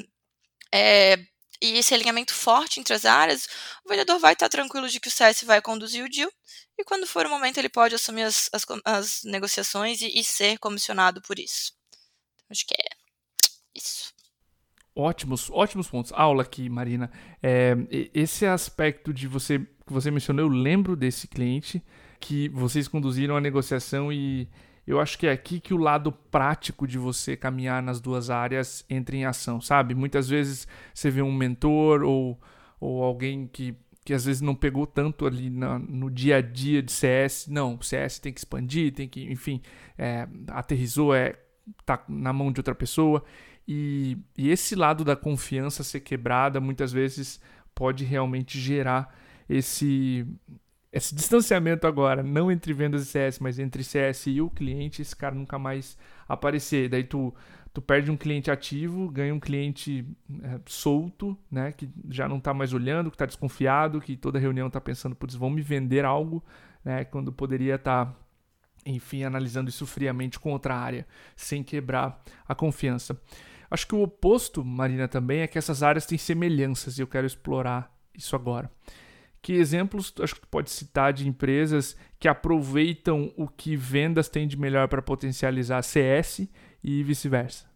é, 0.73 1.19
e 1.63 1.79
esse 1.79 1.95
alinhamento 1.95 2.35
forte 2.35 2.81
entre 2.81 2.93
as 2.93 3.05
áreas, 3.05 3.49
o 3.85 3.89
vendedor 3.89 4.19
vai 4.19 4.33
estar 4.33 4.49
tranquilo 4.49 4.89
de 4.89 4.99
que 4.99 5.07
o 5.07 5.11
CS 5.11 5.45
vai 5.45 5.63
conduzir 5.63 6.05
o 6.05 6.09
deal 6.11 6.31
e 6.77 6.85
quando 6.85 7.07
for 7.07 7.25
o 7.25 7.31
momento 7.31 7.59
ele 7.59 7.69
pode 7.69 7.95
assumir 7.95 8.23
as, 8.23 8.51
as, 8.53 8.67
as 8.85 9.21
negociações 9.25 10.01
e, 10.01 10.19
e, 10.19 10.25
ser 10.25 10.59
comissionado 10.59 11.23
por 11.23 11.39
isso. 11.39 11.73
Então, 12.35 12.49
acho 12.51 12.67
que 12.67 12.75
é 12.75 12.97
isso. 13.75 14.13
Ótimos, 14.95 15.49
ótimos 15.51 15.89
pontos. 15.89 16.13
Aula 16.13 16.43
aqui, 16.43 16.69
Marina. 16.69 17.11
É, 17.43 17.75
esse 18.13 18.45
aspecto 18.45 19.15
de 19.15 19.27
você 19.27 19.61
que 19.87 19.93
você 19.93 20.11
mencionou, 20.11 20.47
eu 20.47 20.49
lembro 20.49 20.97
desse 20.97 21.29
cliente 21.29 21.83
que 22.21 22.49
vocês 22.51 22.89
conduziram 22.89 23.37
a 23.37 23.41
negociação 23.41 24.13
e 24.13 24.49
eu 24.87 25.01
acho 25.01 25.19
que 25.19 25.27
é 25.27 25.33
aqui 25.33 25.61
que 25.61 25.73
o 25.73 25.77
lado 25.77 26.11
prático 26.11 26.87
de 26.87 26.99
você 26.99 27.37
caminhar 27.37 27.83
nas 27.83 28.01
duas 28.01 28.31
áreas 28.31 28.85
entra 28.91 29.17
em 29.17 29.25
ação, 29.25 29.61
sabe? 29.61 29.95
Muitas 29.95 30.29
vezes 30.29 30.67
você 30.93 31.11
vê 31.11 31.23
um 31.23 31.33
mentor 31.33 32.03
ou, 32.03 32.41
ou 32.81 33.03
alguém 33.05 33.47
que, 33.47 33.77
que 34.05 34.13
às 34.13 34.25
vezes 34.25 34.43
não 34.43 34.55
pegou 34.55 34.87
tanto 34.87 35.25
ali 35.25 35.49
na, 35.49 35.79
no 35.79 36.11
dia 36.11 36.39
a 36.39 36.41
dia 36.41 36.83
de 36.83 36.91
CS. 36.91 37.47
Não, 37.49 37.81
CS 37.81 38.19
tem 38.19 38.33
que 38.33 38.41
expandir, 38.41 38.93
tem 38.93 39.09
que, 39.09 39.31
enfim, 39.31 39.63
é, 39.97 40.27
aterrizou, 40.49 41.15
é, 41.15 41.39
tá 41.87 42.03
na 42.09 42.33
mão 42.33 42.51
de 42.51 42.59
outra 42.59 42.75
pessoa. 42.75 43.23
E, 43.67 44.19
e 44.37 44.51
esse 44.51 44.75
lado 44.75 45.05
da 45.05 45.15
confiança 45.15 45.85
ser 45.85 46.01
quebrada 46.01 46.61
muitas 46.61 46.91
vezes 46.93 47.41
pode 47.73 48.05
realmente 48.05 48.59
gerar 48.59 49.17
esse, 49.49 50.27
esse 50.93 51.15
distanciamento 51.15 51.87
agora, 51.87 52.23
não 52.23 52.53
entre 52.53 52.75
vendas 52.75 53.03
e 53.03 53.07
CS, 53.07 53.39
mas 53.39 53.59
entre 53.59 53.83
CS 53.83 54.27
e 54.27 54.41
o 54.43 54.51
cliente, 54.51 55.01
esse 55.01 55.17
cara 55.17 55.35
nunca 55.35 55.59
mais 55.59 55.97
aparecer. 56.29 56.91
Daí 56.91 57.03
tu, 57.03 57.35
tu 57.73 57.81
perde 57.81 58.11
um 58.11 58.17
cliente 58.17 58.51
ativo, 58.51 59.11
ganha 59.11 59.35
um 59.35 59.41
cliente 59.41 60.07
é, 60.43 60.61
solto, 60.67 61.37
né, 61.51 61.73
que 61.73 61.89
já 62.11 62.29
não 62.29 62.37
está 62.37 62.53
mais 62.53 62.75
olhando, 62.75 63.11
que 63.11 63.15
está 63.15 63.25
desconfiado, 63.25 64.03
que 64.03 64.17
toda 64.17 64.39
reunião 64.39 64.67
está 64.67 64.81
pensando, 64.81 65.17
putz, 65.17 65.35
vão 65.35 65.49
me 65.49 65.63
vender 65.63 66.05
algo, 66.05 66.45
né, 66.85 67.05
quando 67.07 67.33
poderia 67.33 67.77
estar 67.77 68.07
tá 68.07 68.17
enfim, 68.85 69.23
analisando 69.23 69.71
isso 69.71 69.87
friamente 69.87 70.41
com 70.41 70.53
outra 70.53 70.77
área, 70.77 71.07
sem 71.37 71.63
quebrar 71.63 72.21
a 72.47 72.55
confiança. 72.55 73.19
Acho 73.71 73.87
que 73.87 73.95
o 73.95 74.03
oposto, 74.03 74.65
Marina, 74.65 75.09
também 75.09 75.41
é 75.41 75.47
que 75.47 75.57
essas 75.57 75.83
áreas 75.83 76.05
têm 76.05 76.19
semelhanças 76.19 76.99
e 76.99 77.01
eu 77.01 77.07
quero 77.07 77.27
explorar 77.27 77.91
isso 78.13 78.37
agora. 78.37 78.71
Que 79.43 79.55
exemplos 79.55 80.15
acho 80.21 80.37
que 80.37 80.41
tu 80.41 80.49
pode 80.49 80.71
citar 80.71 81.13
de 81.13 81.27
empresas 81.27 81.97
que 82.19 82.29
aproveitam 82.29 83.35
o 83.37 83.49
que 83.49 83.77
vendas 83.77 84.29
têm 84.29 84.47
de 84.47 84.57
melhor 84.57 84.87
para 84.87 85.03
potencializar 85.03 85.83
CS 85.83 86.49
e 86.83 87.03
vice-versa? 87.03 87.71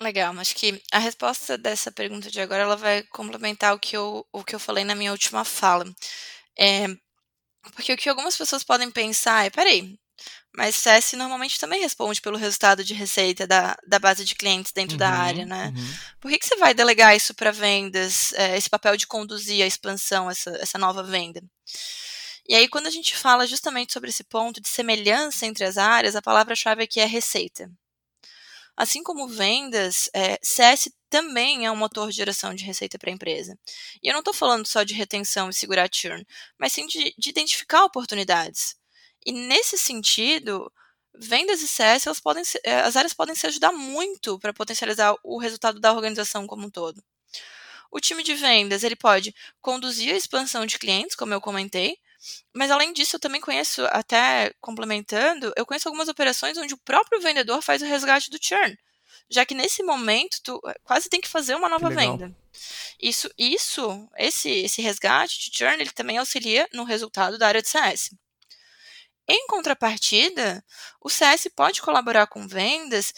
Legal, 0.00 0.38
acho 0.38 0.54
que 0.54 0.80
a 0.92 0.98
resposta 0.98 1.58
dessa 1.58 1.90
pergunta 1.90 2.30
de 2.30 2.40
agora 2.40 2.62
ela 2.62 2.76
vai 2.76 3.02
complementar 3.04 3.74
o 3.74 3.80
que 3.80 3.96
eu, 3.96 4.24
o 4.32 4.44
que 4.44 4.54
eu 4.54 4.60
falei 4.60 4.84
na 4.84 4.94
minha 4.94 5.10
última 5.10 5.44
fala. 5.44 5.84
É, 6.56 6.86
porque 7.74 7.92
o 7.92 7.96
que 7.96 8.08
algumas 8.08 8.36
pessoas 8.36 8.62
podem 8.62 8.90
pensar 8.90 9.46
é, 9.46 9.50
peraí, 9.50 9.98
mas 10.54 10.76
CS 10.76 11.12
normalmente 11.12 11.58
também 11.58 11.80
responde 11.80 12.20
pelo 12.20 12.36
resultado 12.36 12.82
de 12.82 12.94
receita 12.94 13.46
da, 13.46 13.76
da 13.86 13.98
base 13.98 14.24
de 14.24 14.34
clientes 14.34 14.72
dentro 14.72 14.94
uhum, 14.94 14.98
da 14.98 15.10
área, 15.10 15.46
né? 15.46 15.72
Uhum. 15.76 15.94
Por 16.20 16.30
que, 16.30 16.38
que 16.38 16.46
você 16.46 16.56
vai 16.56 16.74
delegar 16.74 17.16
isso 17.16 17.34
para 17.34 17.52
vendas, 17.52 18.32
é, 18.32 18.56
esse 18.56 18.68
papel 18.68 18.96
de 18.96 19.06
conduzir 19.06 19.62
a 19.62 19.66
expansão, 19.66 20.30
essa, 20.30 20.50
essa 20.60 20.78
nova 20.78 21.02
venda? 21.02 21.42
E 22.48 22.54
aí, 22.54 22.66
quando 22.66 22.86
a 22.86 22.90
gente 22.90 23.14
fala 23.14 23.46
justamente 23.46 23.92
sobre 23.92 24.08
esse 24.08 24.24
ponto 24.24 24.60
de 24.60 24.68
semelhança 24.68 25.46
entre 25.46 25.64
as 25.64 25.76
áreas, 25.76 26.16
a 26.16 26.22
palavra-chave 26.22 26.82
aqui 26.82 26.98
é 26.98 27.04
receita. 27.04 27.70
Assim 28.74 29.02
como 29.02 29.28
vendas, 29.28 30.08
é, 30.14 30.38
CS 30.42 30.88
também 31.10 31.66
é 31.66 31.70
um 31.70 31.76
motor 31.76 32.10
de 32.10 32.16
geração 32.16 32.54
de 32.54 32.64
receita 32.64 32.98
para 32.98 33.10
a 33.10 33.12
empresa. 33.12 33.58
E 34.02 34.08
eu 34.08 34.12
não 34.12 34.20
estou 34.20 34.32
falando 34.32 34.66
só 34.66 34.82
de 34.82 34.94
retenção 34.94 35.50
e 35.50 35.54
segurar 35.54 35.90
churn, 35.92 36.24
mas 36.58 36.72
sim 36.72 36.86
de, 36.86 37.12
de 37.18 37.28
identificar 37.28 37.84
oportunidades. 37.84 38.76
E 39.24 39.32
nesse 39.32 39.76
sentido, 39.76 40.72
vendas 41.14 41.60
e 41.62 41.68
CS, 41.68 42.06
elas 42.06 42.20
podem 42.20 42.42
eh, 42.64 42.80
as 42.80 42.96
áreas 42.96 43.12
podem 43.12 43.34
se 43.34 43.46
ajudar 43.46 43.72
muito 43.72 44.38
para 44.38 44.52
potencializar 44.52 45.14
o 45.22 45.38
resultado 45.38 45.80
da 45.80 45.92
organização 45.92 46.46
como 46.46 46.66
um 46.66 46.70
todo. 46.70 47.02
O 47.90 48.00
time 48.00 48.22
de 48.22 48.34
vendas, 48.34 48.84
ele 48.84 48.96
pode 48.96 49.34
conduzir 49.60 50.12
a 50.12 50.16
expansão 50.16 50.66
de 50.66 50.78
clientes, 50.78 51.16
como 51.16 51.32
eu 51.32 51.40
comentei, 51.40 51.98
mas 52.52 52.70
além 52.70 52.92
disso, 52.92 53.16
eu 53.16 53.20
também 53.20 53.40
conheço, 53.40 53.84
até 53.86 54.52
complementando, 54.60 55.52
eu 55.56 55.64
conheço 55.64 55.88
algumas 55.88 56.08
operações 56.08 56.58
onde 56.58 56.74
o 56.74 56.78
próprio 56.78 57.20
vendedor 57.20 57.62
faz 57.62 57.80
o 57.80 57.86
resgate 57.86 58.30
do 58.30 58.38
churn, 58.40 58.76
já 59.30 59.46
que 59.46 59.54
nesse 59.54 59.82
momento 59.82 60.38
tu 60.42 60.60
eh, 60.66 60.74
quase 60.84 61.08
tem 61.08 61.20
que 61.20 61.28
fazer 61.28 61.54
uma 61.54 61.68
nova 61.68 61.88
venda. 61.90 62.34
Isso, 63.00 63.30
isso, 63.38 64.08
esse, 64.16 64.50
esse 64.50 64.82
resgate 64.82 65.38
de 65.50 65.56
churn, 65.56 65.80
ele 65.80 65.90
também 65.90 66.18
auxilia 66.18 66.68
no 66.72 66.84
resultado 66.84 67.38
da 67.38 67.46
área 67.48 67.62
de 67.62 67.68
CS. 67.68 68.10
Em 69.30 69.46
contrapartida, 69.46 70.64
o 71.02 71.10
CS 71.10 71.48
pode 71.54 71.82
colaborar 71.82 72.26
com 72.28 72.48
vendas, 72.48 73.12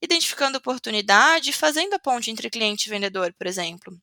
identificando 0.00 0.58
oportunidade 0.58 1.50
e 1.50 1.52
fazendo 1.52 1.94
a 1.94 1.98
ponte 1.98 2.30
entre 2.30 2.48
cliente 2.48 2.86
e 2.86 2.90
vendedor, 2.90 3.34
por 3.34 3.48
exemplo. 3.48 3.98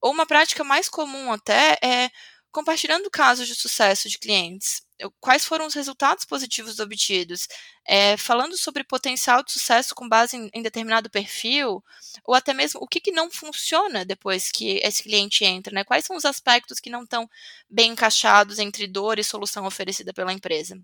Ou 0.00 0.12
uma 0.12 0.26
prática 0.26 0.64
mais 0.64 0.88
comum 0.88 1.30
até 1.32 1.78
é 1.82 2.10
compartilhando 2.50 3.10
casos 3.10 3.48
de 3.48 3.54
sucesso 3.54 4.08
de 4.08 4.18
clientes. 4.18 4.80
Quais 5.20 5.44
foram 5.44 5.66
os 5.66 5.74
resultados 5.74 6.24
positivos 6.24 6.78
obtidos? 6.78 7.48
É, 7.86 8.16
falando 8.16 8.56
sobre 8.56 8.84
potencial 8.84 9.42
de 9.42 9.52
sucesso 9.52 9.94
com 9.94 10.08
base 10.08 10.36
em, 10.36 10.48
em, 10.54 10.62
determinado 10.62 11.10
perfil, 11.10 11.84
ou 12.24 12.34
até 12.34 12.54
mesmo 12.54 12.80
o 12.80 12.86
que, 12.86 13.00
que 13.00 13.10
não 13.10 13.30
funciona 13.30 14.04
depois 14.04 14.50
que 14.52 14.78
esse 14.84 15.02
cliente 15.02 15.44
entra, 15.44 15.74
né? 15.74 15.84
Quais 15.84 16.06
são 16.06 16.16
os 16.16 16.24
aspectos 16.24 16.80
que 16.80 16.90
não 16.90 17.02
estão 17.02 17.28
bem 17.68 17.90
encaixados 17.90 18.58
entre 18.58 18.86
dor 18.86 19.18
e 19.18 19.24
solução 19.24 19.66
oferecida 19.66 20.14
pela 20.14 20.32
empresa? 20.32 20.78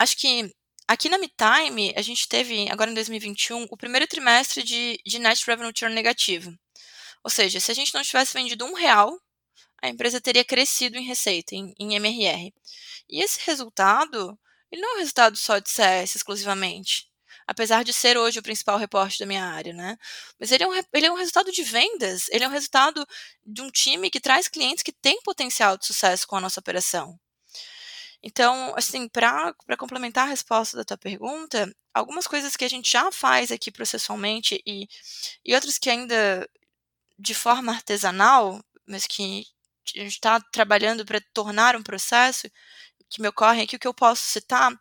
Acho 0.00 0.16
que 0.16 0.50
aqui 0.88 1.10
na 1.10 1.18
MeTime, 1.18 1.92
a 1.94 2.00
gente 2.00 2.26
teve, 2.26 2.70
agora 2.70 2.90
em 2.90 2.94
2021, 2.94 3.66
o 3.70 3.76
primeiro 3.76 4.06
trimestre 4.06 4.62
de, 4.62 4.98
de 5.04 5.18
Net 5.18 5.44
Revenue 5.46 5.74
Churn 5.76 5.94
negativo. 5.94 6.58
Ou 7.22 7.30
seja, 7.30 7.60
se 7.60 7.70
a 7.70 7.74
gente 7.74 7.92
não 7.92 8.02
tivesse 8.02 8.32
vendido 8.32 8.64
um 8.64 8.72
real, 8.72 9.20
a 9.82 9.90
empresa 9.90 10.18
teria 10.18 10.42
crescido 10.42 10.96
em 10.96 11.04
receita, 11.04 11.54
em, 11.54 11.74
em 11.78 11.96
MRR. 11.96 12.50
E 13.10 13.22
esse 13.22 13.40
resultado, 13.44 14.38
ele 14.72 14.80
não 14.80 14.92
é 14.92 14.96
um 14.96 14.98
resultado 15.00 15.36
só 15.36 15.58
de 15.58 15.68
CS 15.68 16.14
exclusivamente 16.16 17.10
apesar 17.46 17.82
de 17.82 17.92
ser 17.92 18.16
hoje 18.16 18.38
o 18.38 18.42
principal 18.44 18.78
reporte 18.78 19.18
da 19.18 19.26
minha 19.26 19.44
área, 19.44 19.72
né? 19.72 19.98
Mas 20.38 20.52
ele 20.52 20.62
é, 20.62 20.68
um, 20.68 20.72
ele 20.92 21.06
é 21.06 21.10
um 21.10 21.16
resultado 21.16 21.50
de 21.50 21.64
vendas, 21.64 22.28
ele 22.30 22.44
é 22.44 22.48
um 22.48 22.52
resultado 22.52 23.04
de 23.44 23.60
um 23.60 23.68
time 23.72 24.08
que 24.08 24.20
traz 24.20 24.46
clientes 24.46 24.84
que 24.84 24.92
têm 24.92 25.20
potencial 25.22 25.76
de 25.76 25.84
sucesso 25.84 26.28
com 26.28 26.36
a 26.36 26.40
nossa 26.40 26.60
operação. 26.60 27.18
Então, 28.22 28.74
assim, 28.76 29.08
para 29.08 29.54
complementar 29.78 30.26
a 30.26 30.30
resposta 30.30 30.76
da 30.76 30.84
tua 30.84 30.98
pergunta, 30.98 31.74
algumas 31.94 32.26
coisas 32.26 32.56
que 32.56 32.64
a 32.64 32.68
gente 32.68 32.90
já 32.90 33.10
faz 33.10 33.50
aqui 33.50 33.70
processualmente 33.70 34.62
e, 34.66 34.86
e 35.44 35.54
outras 35.54 35.78
que 35.78 35.88
ainda 35.90 36.48
de 37.18 37.34
forma 37.34 37.72
artesanal, 37.72 38.62
mas 38.86 39.06
que 39.06 39.44
a 39.96 40.00
gente 40.00 40.12
está 40.12 40.40
trabalhando 40.52 41.04
para 41.04 41.20
tornar 41.34 41.76
um 41.76 41.82
processo, 41.82 42.50
que 43.08 43.20
me 43.20 43.28
ocorre 43.28 43.62
aqui, 43.62 43.76
o 43.76 43.78
que 43.78 43.88
eu 43.88 43.94
posso 43.94 44.22
citar 44.22 44.72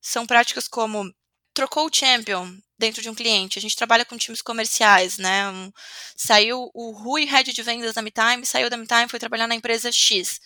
são 0.00 0.26
práticas 0.26 0.68
como 0.68 1.12
trocou 1.54 1.86
o 1.86 1.90
champion 1.92 2.56
dentro 2.78 3.02
de 3.02 3.10
um 3.10 3.14
cliente. 3.14 3.58
A 3.58 3.62
gente 3.62 3.76
trabalha 3.76 4.04
com 4.04 4.16
times 4.16 4.42
comerciais, 4.42 5.18
né? 5.18 5.48
Um, 5.50 5.72
saiu 6.16 6.70
o 6.74 6.92
Rui, 6.92 7.24
head 7.24 7.52
de 7.52 7.62
vendas 7.62 7.94
da 7.94 8.02
MeTime, 8.02 8.46
saiu 8.46 8.70
da 8.70 8.76
MeTime, 8.76 9.08
foi 9.08 9.18
trabalhar 9.18 9.46
na 9.46 9.54
empresa 9.54 9.90
X. 9.90 10.40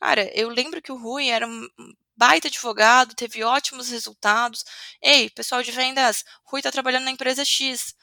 Cara, 0.00 0.30
eu 0.34 0.48
lembro 0.48 0.80
que 0.80 0.90
o 0.90 0.96
Rui 0.96 1.28
era 1.28 1.46
um 1.46 1.68
baita 2.16 2.48
advogado, 2.48 3.14
teve 3.14 3.44
ótimos 3.44 3.90
resultados. 3.90 4.64
Ei, 5.02 5.28
pessoal 5.30 5.62
de 5.62 5.70
vendas, 5.72 6.24
Rui 6.44 6.60
está 6.60 6.70
trabalhando 6.72 7.04
na 7.04 7.10
empresa 7.10 7.44
X. 7.44 7.94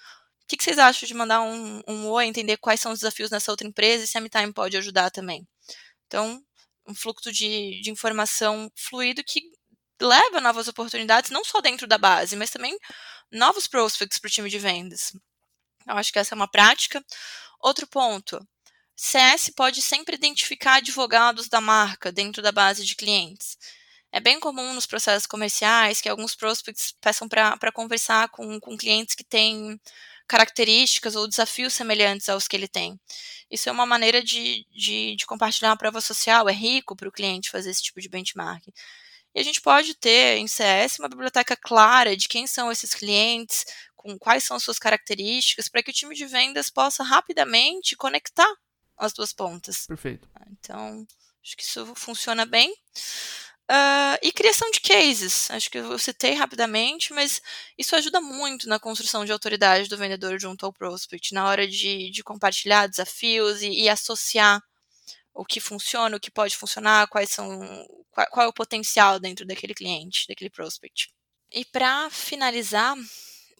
O 0.44 0.48
que, 0.48 0.58
que, 0.58 0.64
vocês 0.64 0.78
acham 0.78 1.08
de 1.08 1.14
mandar 1.14 1.42
um, 1.42 1.82
um 1.88 2.08
oi, 2.10 2.26
entender 2.26 2.58
quais 2.58 2.80
são 2.80 2.92
os 2.92 3.00
desafios 3.00 3.32
nessa 3.32 3.52
outra 3.52 3.68
empresa 3.68 4.04
e 4.04 4.08
se 4.08 4.18
a 4.18 4.22
MeTime 4.22 4.54
pode 4.54 4.78
ajudar 4.78 5.10
também? 5.12 5.48
Então, 6.08 6.42
um 6.88 6.96
fluxo 6.96 7.32
de, 7.32 7.82
de 7.82 7.90
informação 7.92 8.72
fluido 8.76 9.24
que 9.24 9.42
leva 10.02 10.40
novas 10.40 10.68
oportunidades, 10.68 11.32
não 11.32 11.44
só 11.44 11.62
dentro 11.62 11.88
da 11.88 11.98
base, 11.98 12.36
mas 12.36 12.52
também 12.52 12.78
novos 13.32 13.68
prospects 13.68 14.20
para 14.20 14.28
o 14.28 14.32
time 14.32 14.50
de 14.50 14.60
vendas. 14.60 15.14
Eu 15.88 15.98
acho 15.98 16.14
que 16.14 16.20
essa 16.20 16.36
é 16.36 16.38
uma 16.38 16.50
prática. 16.50 17.04
Outro 17.60 17.88
ponto, 17.88 18.40
CS 19.00 19.52
pode 19.56 19.80
sempre 19.80 20.16
identificar 20.16 20.78
advogados 20.78 21.48
da 21.48 21.62
marca 21.62 22.12
dentro 22.12 22.42
da 22.42 22.52
base 22.52 22.84
de 22.84 22.96
clientes. 22.96 23.56
É 24.12 24.20
bem 24.20 24.40
comum 24.40 24.74
nos 24.74 24.88
processos 24.88 25.28
comerciais 25.28 26.02
que 26.02 26.10
alguns 26.10 26.36
prospects 26.36 26.96
peçam 27.00 27.30
para 27.30 27.72
conversar 27.72 28.30
com, 28.30 28.60
com 28.60 28.76
clientes 28.76 29.14
que 29.14 29.24
têm 29.24 29.80
características 30.28 31.16
ou 31.16 31.28
desafios 31.28 31.74
semelhantes 31.76 32.28
aos 32.28 32.48
que 32.48 32.56
ele 32.56 32.68
tem. 32.68 33.00
Isso 33.52 33.70
é 33.70 33.72
uma 33.72 33.86
maneira 33.86 34.24
de, 34.24 34.66
de, 34.72 35.16
de 35.16 35.26
compartilhar 35.28 35.70
uma 35.70 35.78
prova 35.78 36.02
social, 36.02 36.50
é 36.50 36.54
rico 36.54 36.96
para 36.96 37.08
o 37.08 37.12
cliente 37.12 37.52
fazer 37.52 37.70
esse 37.70 37.84
tipo 37.84 38.02
de 38.02 38.10
benchmark. 38.10 38.68
E 39.36 39.40
a 39.40 39.44
gente 39.44 39.62
pode 39.62 39.94
ter 39.94 40.38
em 40.38 40.48
CS 40.48 40.98
uma 40.98 41.08
biblioteca 41.08 41.56
clara 41.56 42.18
de 42.18 42.28
quem 42.28 42.48
são 42.48 42.72
esses 42.72 42.96
clientes, 42.96 43.64
com 43.96 44.18
quais 44.18 44.44
são 44.44 44.60
suas 44.60 44.80
características, 44.80 45.70
para 45.70 45.84
que 45.84 45.92
o 45.92 45.94
time 45.94 46.16
de 46.16 46.26
vendas 46.26 46.72
possa 46.72 47.04
rapidamente 47.04 47.96
conectar 47.96 48.52
as 48.98 49.14
duas 49.14 49.32
pontas. 49.34 49.86
Perfeito. 49.86 50.28
Então, 50.52 51.06
acho 51.44 51.56
que 51.56 51.64
isso 51.64 51.94
funciona 51.96 52.46
bem. 52.46 52.74
Uh, 53.70 54.16
e 54.24 54.32
criação 54.32 54.72
de 54.72 54.80
cases. 54.80 55.52
Acho 55.52 55.70
que 55.70 55.78
eu 55.78 56.00
citei 56.00 56.34
rapidamente, 56.34 57.14
mas 57.14 57.42
isso 57.78 57.96
ajuda 57.96 58.22
muito 58.22 58.68
na 58.68 58.80
construção 58.80 59.26
de 59.26 59.32
autoridade 59.32 59.90
do 59.90 59.98
vendedor 59.98 60.40
junto 60.40 60.66
ao 60.66 60.72
prospect, 60.72 61.34
na 61.34 61.46
hora 61.46 61.68
de, 61.68 62.10
de 62.10 62.24
compartilhar 62.24 62.88
desafios 62.88 63.62
e, 63.62 63.70
e 63.70 63.90
associar 63.90 64.64
o 65.34 65.46
que 65.46 65.60
funciona, 65.60 66.16
o 66.16 66.20
que 66.20 66.32
pode 66.32 66.56
funcionar, 66.56 67.08
quais 67.10 67.30
são, 67.30 67.48
qual, 68.10 68.28
qual 68.28 68.46
é 68.46 68.50
o 68.50 68.54
potencial 68.54 69.20
dentro 69.20 69.46
daquele 69.46 69.74
cliente, 69.74 70.26
daquele 70.30 70.50
prospect. 70.50 71.14
E 71.52 71.66
para 71.66 72.10
finalizar, 72.10 72.96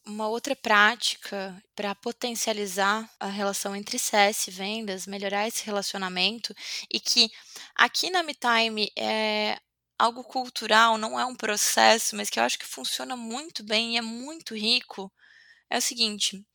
uma 0.08 0.28
outra 0.28 0.56
prática 0.56 1.62
para 1.76 1.94
potencializar 1.96 3.10
a 3.20 3.28
relação 3.28 3.76
entre 3.76 4.00
CS 4.00 4.48
e 4.48 4.52
vendas, 4.52 5.06
melhorar 5.08 5.48
esse 5.48 5.66
relacionamento 5.66 6.54
e 6.92 7.00
que 7.00 7.30
aqui 7.76 8.10
na 8.10 8.24
MeTime 8.24 8.92
é 8.98 9.60
algo 10.00 10.24
cultural, 10.24 10.98
não 10.98 11.20
é 11.20 11.26
um 11.26 11.36
processo, 11.36 12.16
mas 12.16 12.30
que 12.30 12.40
eu 12.40 12.44
acho 12.44 12.60
que 12.60 12.66
funciona 12.66 13.16
muito 13.16 13.64
bem 13.64 13.96
e 13.96 13.98
é 13.98 14.02
muito 14.02 14.56
rico, 14.56 15.12
é 15.70 15.78
o 15.78 15.82
seguinte: 15.82 16.46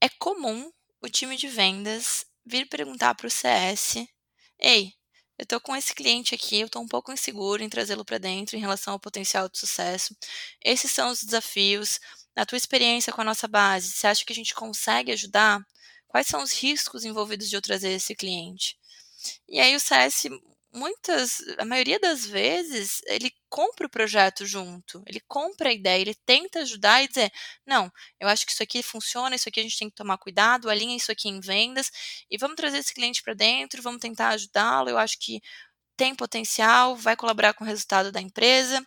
é 0.00 0.08
comum 0.08 0.70
o 1.02 1.08
time 1.08 1.36
de 1.36 1.48
vendas 1.48 2.26
vir 2.46 2.68
perguntar 2.68 3.14
para 3.14 3.26
o 3.26 3.30
CS 3.30 4.08
Ei, 4.60 4.92
eu 5.38 5.44
estou 5.44 5.60
com 5.60 5.76
esse 5.76 5.94
cliente 5.94 6.34
aqui, 6.34 6.60
eu 6.60 6.66
estou 6.66 6.82
um 6.82 6.88
pouco 6.88 7.12
inseguro 7.12 7.62
em 7.62 7.68
trazê-lo 7.68 8.04
para 8.04 8.18
dentro 8.18 8.56
em 8.56 8.60
relação 8.60 8.94
ao 8.94 9.00
potencial 9.00 9.48
de 9.48 9.58
sucesso. 9.58 10.16
Esses 10.64 10.90
são 10.90 11.10
os 11.10 11.22
desafios. 11.22 12.00
Na 12.38 12.46
tua 12.46 12.56
experiência 12.56 13.12
com 13.12 13.20
a 13.20 13.24
nossa 13.24 13.48
base, 13.48 13.90
você 13.90 14.06
acha 14.06 14.24
que 14.24 14.32
a 14.32 14.36
gente 14.36 14.54
consegue 14.54 15.10
ajudar? 15.10 15.60
Quais 16.06 16.28
são 16.28 16.40
os 16.40 16.52
riscos 16.52 17.04
envolvidos 17.04 17.50
de 17.50 17.56
eu 17.56 17.60
trazer 17.60 17.90
esse 17.90 18.14
cliente? 18.14 18.78
E 19.48 19.58
aí 19.58 19.74
o 19.74 19.80
CS 19.80 20.28
muitas, 20.72 21.40
a 21.58 21.64
maioria 21.64 21.98
das 21.98 22.24
vezes, 22.24 23.00
ele 23.06 23.32
compra 23.48 23.88
o 23.88 23.90
projeto 23.90 24.46
junto, 24.46 25.02
ele 25.08 25.20
compra 25.26 25.70
a 25.70 25.72
ideia, 25.72 26.00
ele 26.00 26.14
tenta 26.24 26.60
ajudar 26.60 27.02
e 27.02 27.08
dizer: 27.08 27.32
não, 27.66 27.90
eu 28.20 28.28
acho 28.28 28.46
que 28.46 28.52
isso 28.52 28.62
aqui 28.62 28.84
funciona, 28.84 29.34
isso 29.34 29.48
aqui 29.48 29.58
a 29.58 29.64
gente 29.64 29.76
tem 29.76 29.90
que 29.90 29.96
tomar 29.96 30.16
cuidado, 30.18 30.70
alinha 30.70 30.96
isso 30.96 31.10
aqui 31.10 31.28
em 31.28 31.40
vendas 31.40 31.90
e 32.30 32.38
vamos 32.38 32.54
trazer 32.54 32.78
esse 32.78 32.94
cliente 32.94 33.20
para 33.20 33.34
dentro, 33.34 33.82
vamos 33.82 34.00
tentar 34.00 34.28
ajudá-lo. 34.28 34.88
Eu 34.90 34.98
acho 34.98 35.18
que 35.18 35.40
tem 35.96 36.14
potencial, 36.14 36.94
vai 36.94 37.16
colaborar 37.16 37.54
com 37.54 37.64
o 37.64 37.66
resultado 37.66 38.12
da 38.12 38.20
empresa. 38.20 38.80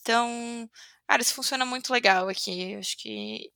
Então, 0.00 0.68
cara, 1.10 1.22
isso 1.22 1.34
funciona 1.34 1.66
muito 1.66 1.92
legal 1.92 2.28
aqui. 2.28 2.72
Eu 2.72 2.78
acho 2.78 2.96
que 2.96 3.50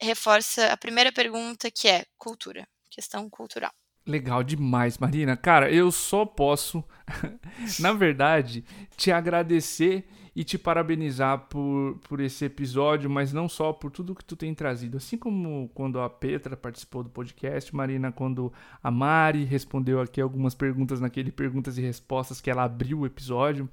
reforça 0.00 0.72
a 0.72 0.76
primeira 0.76 1.10
pergunta 1.10 1.68
que 1.68 1.88
é 1.88 2.04
cultura, 2.16 2.64
questão 2.88 3.28
cultural. 3.28 3.72
Legal 4.06 4.44
demais, 4.44 4.98
Marina. 4.98 5.36
Cara, 5.36 5.70
eu 5.70 5.90
só 5.90 6.24
posso, 6.24 6.84
na 7.80 7.92
verdade, 7.92 8.64
te 8.96 9.10
agradecer 9.10 10.08
e 10.34 10.44
te 10.44 10.56
parabenizar 10.56 11.46
por, 11.48 11.98
por 12.08 12.20
esse 12.20 12.44
episódio, 12.44 13.10
mas 13.10 13.32
não 13.32 13.48
só 13.48 13.72
por 13.72 13.90
tudo 13.90 14.14
que 14.14 14.24
tu 14.24 14.36
tem 14.36 14.54
trazido. 14.54 14.96
Assim 14.96 15.18
como 15.18 15.70
quando 15.74 16.00
a 16.00 16.08
Petra 16.08 16.56
participou 16.56 17.02
do 17.02 17.10
podcast, 17.10 17.74
Marina, 17.74 18.12
quando 18.12 18.52
a 18.80 18.90
Mari 18.92 19.44
respondeu 19.44 20.00
aqui 20.00 20.20
algumas 20.20 20.54
perguntas 20.54 21.00
naquele 21.00 21.32
Perguntas 21.32 21.78
e 21.78 21.82
Respostas 21.82 22.40
que 22.40 22.50
ela 22.50 22.62
abriu 22.62 23.00
o 23.00 23.06
episódio. 23.06 23.68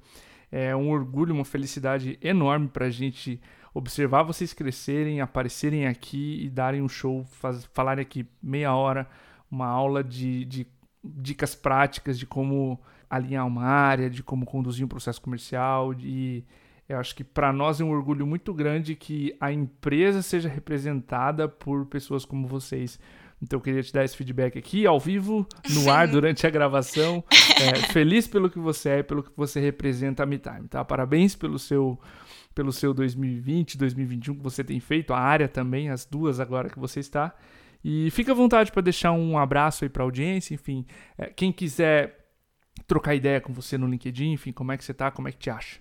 É 0.50 0.74
um 0.74 0.90
orgulho, 0.90 1.34
uma 1.34 1.44
felicidade 1.44 2.18
enorme 2.20 2.68
para 2.68 2.86
a 2.86 2.90
gente 2.90 3.40
observar 3.72 4.22
vocês 4.24 4.52
crescerem, 4.52 5.20
aparecerem 5.20 5.86
aqui 5.86 6.44
e 6.44 6.50
darem 6.50 6.82
um 6.82 6.88
show, 6.88 7.24
faz, 7.24 7.64
falarem 7.72 8.02
aqui 8.02 8.26
meia 8.42 8.74
hora 8.74 9.08
uma 9.50 9.66
aula 9.66 10.02
de, 10.02 10.44
de 10.44 10.66
dicas 11.02 11.54
práticas 11.54 12.18
de 12.18 12.26
como 12.26 12.80
alinhar 13.08 13.46
uma 13.46 13.64
área, 13.64 14.08
de 14.08 14.22
como 14.22 14.46
conduzir 14.46 14.84
um 14.84 14.88
processo 14.88 15.20
comercial. 15.20 15.92
E 15.94 16.44
eu 16.88 16.98
acho 16.98 17.14
que 17.14 17.24
para 17.24 17.52
nós 17.52 17.80
é 17.80 17.84
um 17.84 17.90
orgulho 17.90 18.26
muito 18.26 18.54
grande 18.54 18.94
que 18.94 19.36
a 19.40 19.52
empresa 19.52 20.22
seja 20.22 20.48
representada 20.48 21.48
por 21.48 21.86
pessoas 21.86 22.24
como 22.24 22.46
vocês. 22.46 22.98
Então 23.42 23.58
eu 23.58 23.62
queria 23.62 23.82
te 23.82 23.92
dar 23.92 24.04
esse 24.04 24.16
feedback 24.16 24.58
aqui, 24.58 24.86
ao 24.86 25.00
vivo, 25.00 25.46
no 25.70 25.88
ar, 25.90 26.06
durante 26.06 26.46
a 26.46 26.50
gravação. 26.50 27.24
É, 27.60 27.92
feliz 27.92 28.26
pelo 28.26 28.50
que 28.50 28.58
você 28.58 28.90
é 28.90 28.98
e 28.98 29.02
pelo 29.02 29.22
que 29.22 29.30
você 29.36 29.60
representa 29.60 30.22
a 30.22 30.26
MeTime, 30.26 30.68
tá? 30.68 30.84
Parabéns 30.84 31.34
pelo 31.34 31.58
seu, 31.58 31.98
pelo 32.54 32.72
seu 32.72 32.92
2020, 32.92 33.78
2021 33.78 34.34
que 34.34 34.42
você 34.42 34.62
tem 34.62 34.78
feito, 34.78 35.12
a 35.14 35.18
área 35.18 35.48
também, 35.48 35.88
as 35.90 36.04
duas 36.04 36.38
agora 36.38 36.68
que 36.68 36.78
você 36.78 37.00
está. 37.00 37.34
E 37.82 38.10
fica 38.10 38.32
à 38.32 38.34
vontade 38.34 38.70
para 38.70 38.82
deixar 38.82 39.12
um 39.12 39.38
abraço 39.38 39.84
aí 39.84 39.88
para 39.88 40.02
a 40.02 40.04
audiência, 40.04 40.54
enfim, 40.54 40.84
é, 41.16 41.26
quem 41.26 41.50
quiser 41.50 42.18
trocar 42.86 43.14
ideia 43.14 43.40
com 43.40 43.52
você 43.52 43.78
no 43.78 43.86
LinkedIn, 43.86 44.32
enfim, 44.32 44.52
como 44.52 44.72
é 44.72 44.76
que 44.76 44.84
você 44.84 44.92
tá, 44.92 45.10
como 45.10 45.28
é 45.28 45.32
que 45.32 45.38
te 45.38 45.48
acha? 45.48 45.80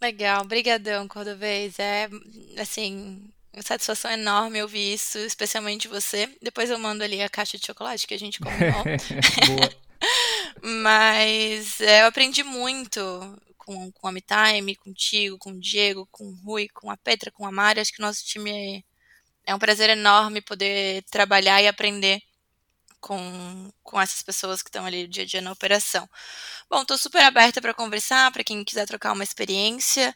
Legal, 0.00 0.44
brigadão, 0.44 1.06
Cordovez. 1.06 1.78
É, 1.78 2.08
assim, 2.60 3.22
satisfação 3.60 4.10
enorme 4.10 4.62
ouvir 4.62 4.94
isso, 4.94 5.18
especialmente 5.18 5.88
você. 5.88 6.28
Depois 6.40 6.70
eu 6.70 6.78
mando 6.78 7.04
ali 7.04 7.20
a 7.20 7.28
caixa 7.28 7.58
de 7.58 7.66
chocolate 7.66 8.06
que 8.06 8.14
a 8.14 8.18
gente 8.18 8.38
combinou. 8.38 8.82
Boa. 9.46 9.82
Mas 10.62 11.80
é, 11.80 12.02
eu 12.02 12.06
aprendi 12.06 12.42
muito 12.42 13.00
com, 13.58 13.92
com 13.92 14.08
a 14.08 14.12
MeTime, 14.12 14.76
contigo, 14.76 15.38
com 15.38 15.50
o 15.50 15.60
Diego, 15.60 16.08
com 16.10 16.24
o 16.24 16.34
Rui, 16.44 16.68
com 16.68 16.90
a 16.90 16.96
Petra, 16.96 17.30
com 17.30 17.46
a 17.46 17.52
Mari. 17.52 17.80
Acho 17.80 17.92
que 17.92 18.00
o 18.00 18.06
nosso 18.06 18.24
time 18.24 18.84
é 19.44 19.54
um 19.54 19.58
prazer 19.58 19.90
enorme 19.90 20.40
poder 20.40 21.02
trabalhar 21.10 21.62
e 21.62 21.68
aprender 21.68 22.22
com, 23.00 23.70
com 23.82 24.00
essas 24.00 24.22
pessoas 24.22 24.62
que 24.62 24.68
estão 24.68 24.86
ali 24.86 25.06
dia 25.06 25.24
a 25.24 25.26
dia 25.26 25.40
na 25.40 25.52
operação. 25.52 26.08
Bom, 26.70 26.82
estou 26.82 26.96
super 26.96 27.22
aberta 27.22 27.60
para 27.60 27.74
conversar, 27.74 28.30
para 28.32 28.44
quem 28.44 28.64
quiser 28.64 28.86
trocar 28.86 29.12
uma 29.12 29.24
experiência. 29.24 30.14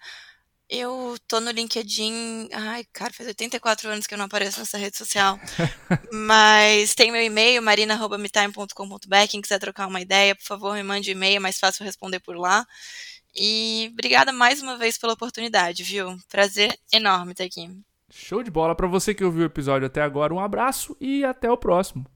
Eu 0.69 1.17
tô 1.29 1.39
no 1.41 1.51
LinkedIn. 1.51 2.49
Ai, 2.53 2.85
cara, 2.93 3.13
faz 3.13 3.29
84 3.29 3.89
anos 3.89 4.07
que 4.07 4.15
eu 4.15 4.19
não 4.19 4.25
apareço 4.25 4.59
nessa 4.59 4.77
rede 4.77 4.97
social. 4.97 5.39
Mas 6.13 6.95
tem 6.95 7.13
meu 7.13 7.23
e-mail, 7.23 7.63
marina.metime.com.br. 7.63 9.29
Quem 9.29 9.41
quiser 9.41 9.61
trocar 9.61 9.87
uma 9.87 10.01
ideia, 10.01 10.35
por 10.35 10.45
favor, 10.45 10.75
me 10.75 10.83
mande 10.83 11.13
e-mail, 11.13 11.37
é 11.37 11.41
mais 11.41 11.59
fácil 11.59 11.85
responder 11.85 12.19
por 12.19 12.37
lá. 12.37 12.67
E 13.35 13.91
obrigada 13.93 14.33
mais 14.33 14.61
uma 14.61 14.77
vez 14.77 14.99
pela 14.99 15.13
oportunidade, 15.13 15.85
viu? 15.85 16.17
Prazer 16.29 16.77
enorme 16.93 17.33
estar 17.33 17.45
aqui. 17.45 17.71
Show 18.11 18.43
de 18.43 18.51
bola. 18.51 18.75
Para 18.75 18.89
você 18.89 19.15
que 19.15 19.25
ouviu 19.25 19.43
o 19.43 19.47
episódio 19.47 19.87
até 19.87 20.03
agora, 20.03 20.35
um 20.35 20.41
abraço 20.41 20.97
e 21.01 21.25
até 21.25 21.51
o 21.51 21.57
próximo. 21.57 22.07